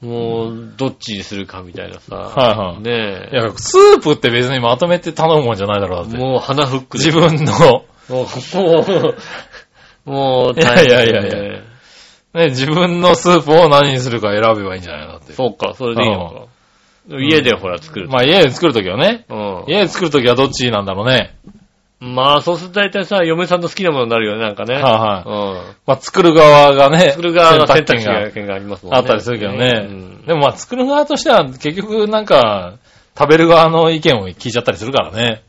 [0.03, 2.17] もう、どっちにするかみたいなさ。
[2.17, 6.11] はいはいねいや、スープって別にまとめて頼むもんじゃないだろ、だっえ。
[6.11, 6.19] て。
[6.19, 7.05] もう鼻フックで。
[7.05, 8.27] 自分の、 も
[10.07, 11.63] う、もう、いやいやいやい
[12.35, 15.35] ね、自分のスープを何にするか選べばいいんじゃないのだって。
[15.35, 16.47] そうか、それでいいのか。
[17.21, 18.13] 家でほら作ると。
[18.13, 19.25] まあ家で作るときはね。
[19.29, 19.65] うん。
[19.69, 21.37] 家で作るときはどっちなんだろうね。
[22.05, 24.75] まあ、そうすると大体さ、嫁さんの好きなものになるよね、なんかね。
[24.75, 25.29] はいはい。
[25.29, 25.77] うん。
[25.87, 27.13] まあ作る側がね。
[27.13, 28.99] 作る側が選択肢が権がありますもんね。
[28.99, 29.87] あったりするけどね。
[29.89, 32.75] うんでもまあ作る側としては結局なんか、
[33.17, 35.43] 食べる側の意見を聞いちゃったりするからね。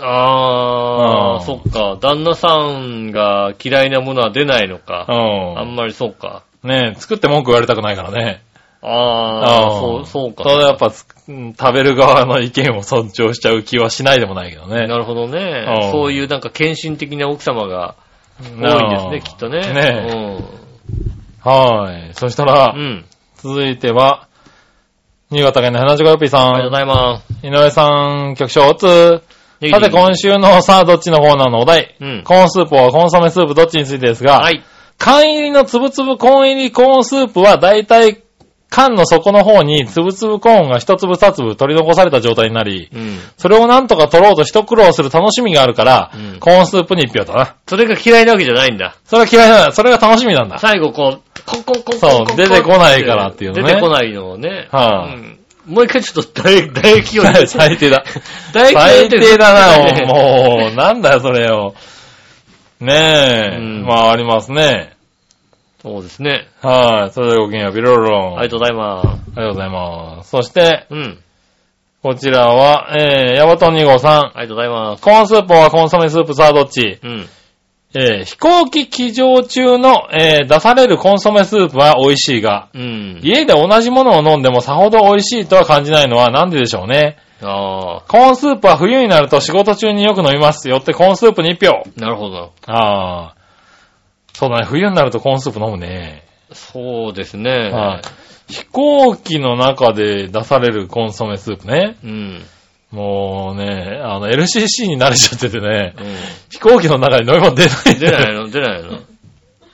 [0.00, 1.98] ああ、うんそっか。
[2.00, 5.06] 旦那さんが嫌いなものは出ないのうか。
[5.08, 5.58] ん。
[5.58, 6.44] あんまりそうか。
[6.62, 8.42] ね作って文句言われたくないからね。
[8.82, 10.42] ああ、うんそう、そうか。
[10.44, 14.86] それはやっぱつうん食べる側の意見を尊重しちゃう気はしないでもないけどね。
[14.88, 15.88] なるほどねう。
[15.88, 17.94] んそういうなんか献身的な奥様が
[18.40, 19.60] 多いんですね、きっとね。
[19.72, 20.38] ね
[21.44, 22.14] はい。
[22.14, 22.80] そしたら、うん。
[22.80, 23.04] うん。
[23.36, 24.28] 続いては、
[25.30, 26.48] 新潟県の花地よっぴーさん。
[26.48, 27.46] ありがとうございます。
[27.46, 29.22] 井上さん、局長、おつ。
[29.70, 31.96] さて、今週のさあ、どっちのコーナーのお題。
[32.00, 32.22] うん。
[32.24, 34.62] コーンスープはコンソメスープどっちについてですが、はい。
[34.98, 38.21] 缶入りのつぶつぶコーン入りコーンスープはだいたい
[38.72, 43.18] 缶の底の方につぶつぶコーンが一粒二粒取り残された状態になり、うん。
[43.36, 47.56] それをなんとか取ろうと一苦労する楽しみがあるから、うんコーンスープに一票だな。
[47.68, 48.96] それが嫌いなわけじゃないんだ。
[49.04, 49.72] それは嫌いなんだ。
[49.72, 50.58] それが楽しみなんだ。
[50.58, 54.68] 最後こう、コンコンコンコンそう出てこないからっていうのね出てこないのをね。
[54.70, 57.22] はいうんもう一回ちょっと唾液、を。
[57.46, 58.02] 最低だ。
[58.52, 60.74] 唾液を最低だな、 ねもう。
[60.74, 61.74] なんだよ、それよ。
[62.80, 63.56] ねえ。
[63.58, 64.94] うんまあ、ありますね。
[65.82, 66.46] そうですね。
[66.60, 67.10] はい。
[67.12, 68.38] それではごきげんよう、ビロロロン。
[68.38, 69.06] ありがとうございます。
[69.08, 70.30] ありがとうございます。
[70.30, 71.18] そして、うん。
[72.02, 74.20] こちらは、えー、ヤバトン2号さん。
[74.36, 75.02] ありがとうございます。
[75.02, 76.98] コーンスープはコンソメスープさあどっち？
[77.02, 77.28] うん。
[77.94, 83.20] えー、飛行機機乗中の、えー、出されるコンソメスープは美味しいが、うん。
[83.22, 87.18] 家で同じものを飲んでもさほど美味しいとは感じないのはなんででしょうね。
[87.42, 90.68] あコーンスープは冬になると仕事中によく飲みます。
[90.68, 91.82] よってコーンスープに1票。
[91.84, 92.52] あ、なるほど。
[92.66, 93.41] ああ。
[94.42, 94.66] そうだね。
[94.66, 96.24] 冬になるとコーンスープ飲むね。
[96.50, 97.70] そうですね。
[97.70, 98.52] はい。
[98.52, 101.96] 飛行機の中で出されるコンソメスープね。
[102.02, 102.42] うん。
[102.90, 106.04] もうね、あの、LCC に慣れちゃっててね、うん。
[106.50, 108.98] 飛行機の中に飲み物出ない出ないの出ないの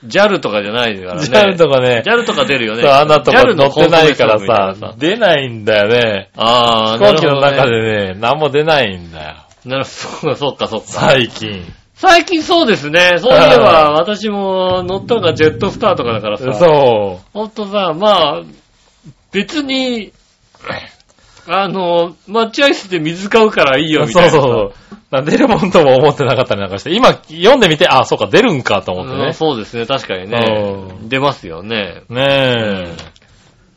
[0.05, 1.27] ?JAL とかじゃないからね。
[1.27, 2.83] JAL とかね、JAL とか出るよね。
[2.83, 6.29] そう、あなたとか乗ってないからさな、出ないんだよね。
[6.37, 9.37] ああ、飛行機の中なるでね、何も出ないんだよ。
[9.64, 9.85] なる
[10.21, 10.87] ほど、そっかそっか。
[10.87, 11.64] 最近。
[11.99, 13.18] 最近そうですね。
[13.18, 16.55] そういえば、私も乗ったのがジェットスターとかだからさ。
[16.55, 18.42] そほんとさ、まあ、
[19.32, 20.12] 別に、
[21.49, 24.07] あの、待合室で水買うからいいよう。
[24.07, 24.30] みたいな。
[24.30, 24.74] そうそう
[25.11, 25.24] そう。
[25.24, 29.32] 出るもんとも思ってなかったりなんかして、今読んでみて、あ、そうか、出るんかと思ってうんね。
[29.32, 30.38] そうですね、確かにね
[31.05, 31.09] う。
[31.09, 32.03] 出ますよね。
[32.09, 32.96] ねえ。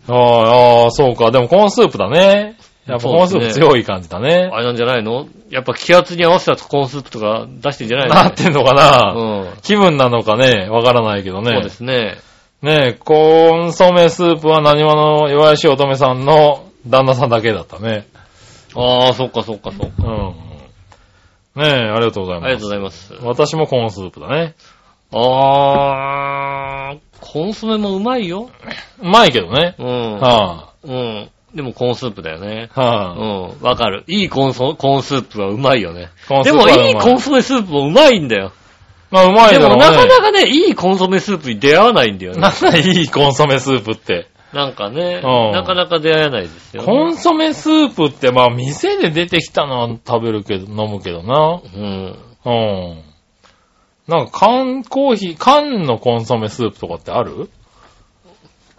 [0.10, 1.32] ああああ、そうか。
[1.32, 2.58] でもコーンスープだね。
[2.88, 4.50] やっぱコーンスープ強い感じだね。
[4.52, 5.28] あれなんじゃないの？
[5.50, 8.16] やっぱ気圧に合わせたコーンスープとか出してんじゃないの？
[8.16, 9.62] なってんのかな、うん。
[9.62, 11.52] 気分なのかね、わからないけどね。
[11.52, 12.18] そうですね。
[12.62, 18.08] ねえ、コーンソメスープは何話の弱し乙女さんの旦那さんだけだったね。
[18.76, 20.04] ああ、そっかそっかそっか。
[20.04, 21.62] うん。
[21.62, 22.46] ねえ、ありがとうございます。
[22.46, 23.14] ありがとうございます。
[23.24, 24.56] 私もコーンスープだね。
[25.12, 28.50] あー、コンソメもうまいよ。
[29.02, 29.76] うまいけどね。
[29.78, 30.20] うん。
[30.20, 31.30] はうん。
[31.54, 32.70] でもコーンスープだよね。
[32.76, 33.68] あ、はうあ、ん。
[33.70, 34.04] わかる。
[34.08, 36.10] いいコーンソコーンスープはうまいよね。
[36.44, 38.54] でもいいコンソメスープもうまいんだよ。
[39.10, 39.86] まあうまいでだろうね。
[39.86, 42.40] もなかなかね、いいコンソメスープに出会わないんだよね。
[42.40, 44.28] なんだいいコンソメスープって。
[44.54, 46.86] なんかね、うんなかなか出会えないですよ、ね。
[46.88, 51.62] コンソメスープってまあ店で出てきたのは食べるけど、飲むけどな。
[51.64, 52.18] うん。
[52.46, 53.04] うん。
[54.08, 57.50] なんか缶コーヒー、缶のコンソメスープとかってある？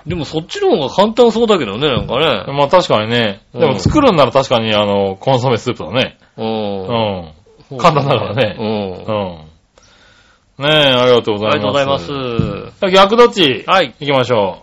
[0.06, 2.52] でもそっちの方が簡単そうだけどね、なんかね。
[2.52, 3.42] まあ確かにね。
[3.54, 6.18] うんでも作るんなら確かにあの、コンソメスープだね。
[6.36, 6.42] う。
[6.42, 7.78] うんん。
[7.78, 8.66] 簡単だからねうん。
[8.66, 10.64] うん。
[10.64, 11.54] ねえ、ありがとうございます。
[11.54, 12.92] ありがとうございます。
[12.92, 13.64] 逆どっち？
[13.66, 13.94] はい。
[14.00, 14.62] 行きましょ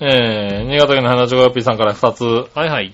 [0.00, 0.04] う。
[0.04, 2.24] えー、新潟県の花ちょこよっぴーさんから二つ。
[2.24, 2.92] はいはい。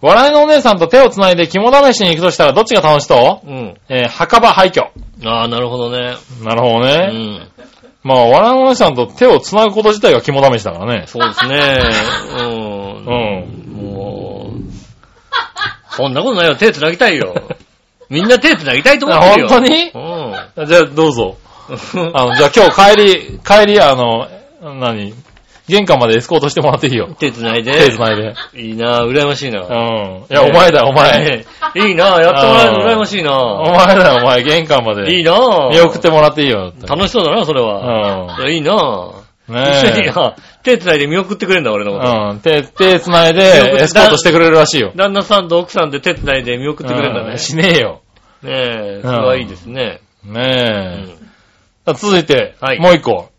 [0.00, 3.48] 笑いのお姉さんと手を繋いで肝試しに行くとしたらどっちが楽しそう？
[3.48, 3.74] うん。
[3.88, 4.82] えー、墓場廃墟。
[5.24, 6.16] ああ、なるほどね。
[6.42, 7.48] なるほどうね。
[8.04, 8.08] ん。
[8.08, 11.04] まあ、笑いのお姉さんと手を繋ぐこと自体が肝試しだからね。
[11.06, 11.58] そうですね。
[12.38, 12.42] う。
[12.42, 13.84] うんん。
[13.84, 16.56] もう、そんなことないよ。
[16.56, 17.34] 手繋ぎたいよ。
[18.08, 19.48] みんな手繋ぎたいと思あってるよ。
[19.48, 19.90] 本当に？
[19.94, 20.66] うん。
[20.66, 21.36] じゃあ、どうぞ。
[22.14, 24.26] あの、じゃあ今日帰り、帰り、あの、
[24.62, 25.14] 何？
[25.68, 27.14] 玄関までエスコートしてもらっていいよ。
[27.18, 27.72] 手繋いで。
[27.72, 28.34] 手繋いで。
[28.54, 30.22] いいなぁ、羨ましいなうん。
[30.24, 30.32] ぁ。
[30.32, 31.44] いや、お前だよ、お前。
[31.76, 33.86] いいなぁ、やってもらえるの羨ましいなおぁ。
[33.86, 35.14] 前だよ、お前、玄関まで。
[35.14, 35.70] いいなぁ。
[35.70, 36.72] 見送ってもらっていいよ。
[36.86, 38.36] 楽しそうだな、それは。
[38.38, 39.18] ういやいいなぁ。
[39.18, 39.22] ん。
[39.54, 40.12] ね一緒にえ。
[40.14, 42.10] あ手繋いで見送ってくれんだ、俺のこと。
[42.10, 42.40] うん。
[42.40, 44.92] 手、手繋い見送ってで、エスコートしてくれるらしいよ。
[44.96, 47.38] 旦那さんと奥さんで手繋いで見送ってくれんだねうん。
[47.38, 48.02] しねえよ。
[48.42, 50.00] ねえ、それはいいですね。
[50.28, 51.02] うねえ。
[51.02, 51.06] ん
[51.84, 53.31] さあ続いて、はいもう一個。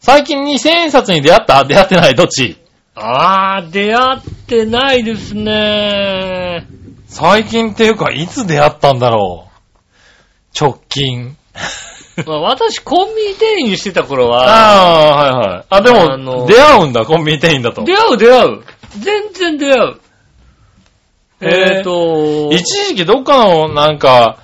[0.00, 1.64] 最近2000円札に出会った？
[1.64, 2.14] 出会ってない？
[2.14, 2.56] どっち？
[2.94, 6.66] あー、出会ってないですね。
[7.06, 10.58] 最近っていうか、いつ出会ったんだろう？
[10.58, 11.36] 直近。
[12.26, 15.64] まあ、私、コンビニ店員してた頃は、ああ、はいはい。
[15.70, 17.82] あ、でも、あの出会うんだ、コンビニ店員だと。
[17.84, 18.62] 出会う出会う。
[18.98, 20.00] 全然出会う。
[21.42, 24.38] へーえーと、一時期どっかの、なんか、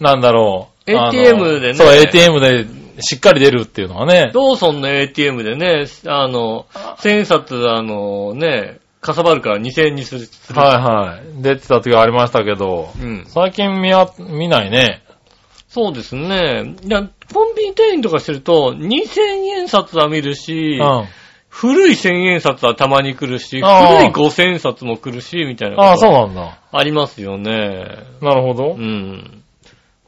[0.00, 0.90] なんだろう。
[0.98, 2.66] あの ATM でねそう、ATM で
[3.00, 4.30] しっかり出るっていうのはね。
[4.34, 6.66] ローソンの ATM でね、あの、
[6.98, 10.28] 千円札、あのね、かさばるから2000円にする。
[10.54, 11.42] はいはい。
[11.42, 13.24] 出てた時がありましたけど、うん。
[13.26, 15.02] 最近見わ、見ないね。
[15.68, 16.76] そうですね。
[16.84, 19.20] いや、コンビニ店員とかしてると、2000
[19.56, 21.04] 円札は見るし、うん。
[21.48, 23.64] 古い1000円札はたまに来るし、古い
[24.08, 26.58] 5000円札も来るし、みたいなああ、そうなんだ。
[26.70, 27.86] ありますよね。
[28.22, 28.76] なるほどう。
[28.78, 29.42] ん。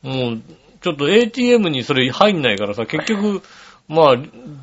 [0.02, 0.42] もう、
[0.84, 3.40] ちょっと ATM にそれ入んないからさ、結局、
[3.88, 4.16] まあ、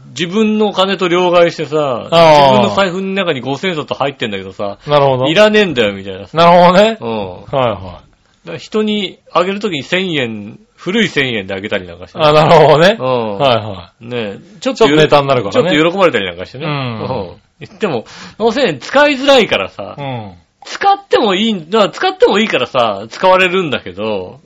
[0.10, 5.26] 自分の金と両替してさ、自分の財布の中に5000円札入ってんだけどさ、なるほど。
[5.26, 6.28] いらねえんだよ、みたいな。
[6.32, 6.98] なるほどね。
[7.02, 7.42] うん。
[7.46, 8.04] はいは
[8.46, 8.48] い。
[8.50, 12.20] だ人にあげるときに1000円、古い1000円であげたりなんかして。
[12.20, 12.98] あ、なるほどね。
[13.00, 13.38] うん。
[13.40, 16.66] はいはねえ、ちょっとネタになるからねちょっと喜ばれたりなんかしてね。
[16.66, 17.42] うんうん。
[17.62, 18.06] 言っても、
[18.38, 20.02] 5000円使いづらいからさ、い。
[20.02, 20.34] うん。
[20.66, 24.40] 使ってもいい使ってもいいからさ、使われるんだけど、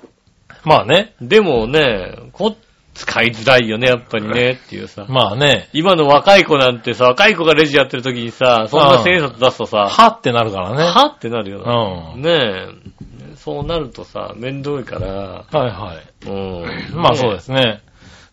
[0.65, 1.13] まあね。
[1.21, 2.55] でもね、こ
[2.95, 5.05] 使いづらいよね、やっぱりね、っていうさ。
[5.09, 5.69] まあね。
[5.73, 10.83] 今の若い子なんてさ、若い子がレジやってる時にさ、そんな千円札出すとさ、はってなるからね。
[10.83, 12.13] はってなるよな。
[12.15, 12.21] うん。
[12.21, 13.35] ねえ。
[13.35, 16.29] そうなるとさ、面倒いから、はいはい。
[16.29, 16.95] うん。。
[16.95, 17.81] まあそうですすね。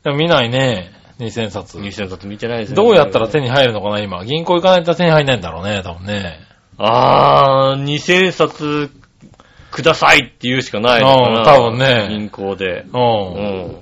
[0.05, 0.93] でも見ないね。
[1.19, 1.79] 2000冊。
[1.79, 2.77] 2000冊見てないですね。
[2.77, 4.25] どうやったら手に入るのかな、今。
[4.25, 6.39] 銀行行かないと手に入んないんだろうね、多分ね。
[6.79, 8.91] あー、2000冊
[9.73, 11.39] くださいって言うしかないのかな。
[11.39, 12.83] うん多分ね銀行で。
[12.83, 12.91] う。
[12.93, 13.77] うんん。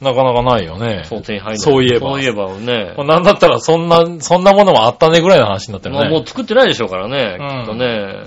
[0.00, 1.04] なかなかないよね。
[1.04, 1.56] そう手に入。
[1.58, 2.94] そういえばそういえばね。
[2.96, 6.00] まあなんだったらそんな、そんなものもあったねぐらいの話になってるね。
[6.02, 7.38] まあもう作ってないでしょうからね。
[7.40, 8.24] うんきっとね。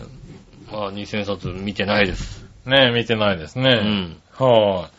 [0.71, 2.45] まあ2000冊見てないです。
[2.65, 3.75] ね見てないですうね。
[3.75, 4.17] ん。
[4.37, 4.89] は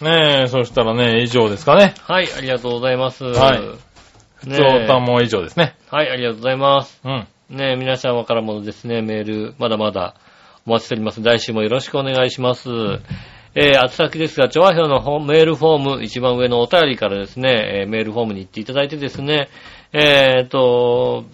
[0.00, 0.04] い。
[0.04, 1.94] ねえ、そしたらね、以上ですかね。
[2.02, 3.24] はい、ありがとうございます。
[3.24, 3.68] はいね
[4.36, 5.76] 普通歌も以上ですね。
[5.90, 7.00] はい、ありがとうございます。
[7.04, 7.26] うん。
[7.48, 10.14] ねえ、皆様からもですね、メール、まだまだ
[10.66, 11.22] お待ちしております。
[11.22, 12.68] 来週もよろしくお願いします。
[13.54, 19.48] えー、あつ先ですが、調和表のメールフォーム、一番上のお便りからですね、えーメールフォームに行っていただいてですね、
[19.92, 21.24] えーと、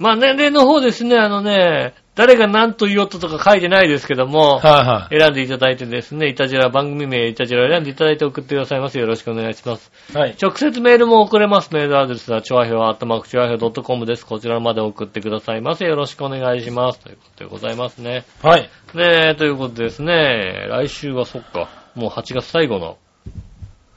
[0.00, 5.18] まあ、年齢の方ですね、あのね、誰が何と言おうととか書いてないですけども、はいはい。
[5.18, 8.98] 選んでいただいてですね、いたじら、番組名、いたじらを選んでいただいて送ってくださいます。
[8.98, 9.90] よろしくお願いします。
[10.14, 10.36] はい。
[10.40, 11.72] 直接メールも送れます。
[11.72, 14.26] メールアドレスは、ちょわひょう、アットマーク、ちょわひょう .com です。
[14.26, 15.86] こちらまで送ってくださいませ。
[15.86, 17.00] よろしくお願いします。
[17.00, 18.24] ということでございますね。
[18.42, 18.68] はい。
[18.94, 22.98] ねえ、ということでですね、来週はそっか、もう8月最後の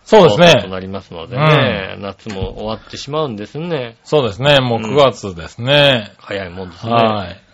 [0.06, 0.70] そうです放送とね。
[0.70, 3.98] なりますのでね、夏も終わってしまうんですね。
[4.04, 4.60] そうですね。
[4.62, 6.14] もう9月ですね。
[6.20, 6.94] 早いもんですね。
[6.94, 7.45] はい。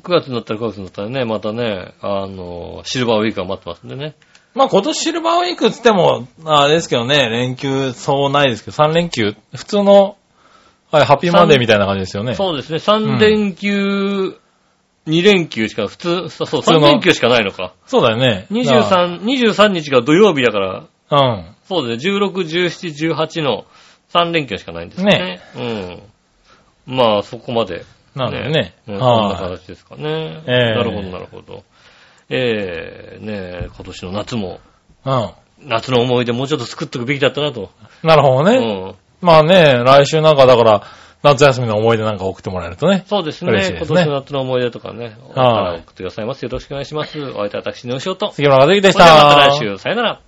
[0.00, 4.14] 9月になったら9月になったらね、またね、あの、シルバーウィークが待ってますんでね。
[4.54, 10.16] まあ今年シルバーウィークつっても、あれですけどね、連休そうないですけど、3連休、普通の、
[10.90, 12.34] はい、ハッピーマンデーみたいな感じですよね。
[12.34, 14.38] そうですね、3連休、
[15.06, 17.74] 2連休しか、普通、そう、そう普通の3連休しかないのか。
[17.86, 18.46] そうだよね。
[18.50, 20.84] 23、23日が土曜日だから。
[21.10, 21.54] うん。
[21.68, 23.66] そうですね、16、17、18の
[24.12, 25.40] 3連休しかないんですね。
[25.56, 26.96] うん。
[26.96, 27.84] まあ、そこまで。
[28.14, 28.74] なんだよね。
[28.86, 30.42] うん、そんなは形ですかね。
[30.46, 31.64] ええなるほど、なるほど。
[32.30, 33.32] ええね
[33.64, 34.60] え、今年の夏も、
[35.06, 35.10] い。
[35.10, 35.30] うん。
[35.68, 37.70] 夏の思い出もうちょっと作っとくべきだったなと。
[38.02, 38.56] なるほどね。
[38.58, 38.94] うん。
[39.20, 40.82] まあね、来週なんかだから、
[41.22, 43.04] 夏休みの思い出なんか送ってもらえるとね。
[43.06, 43.50] そうですね。
[43.52, 46.42] 嬉しいですね今年の夏の思い出とかね、はい送ってくださいます。
[46.42, 47.18] よろしくお願いします。
[47.18, 48.30] お相手は私の仕事。
[48.32, 49.36] 杉村和之でしそれではまた。
[49.36, 50.20] た来週、さよなら。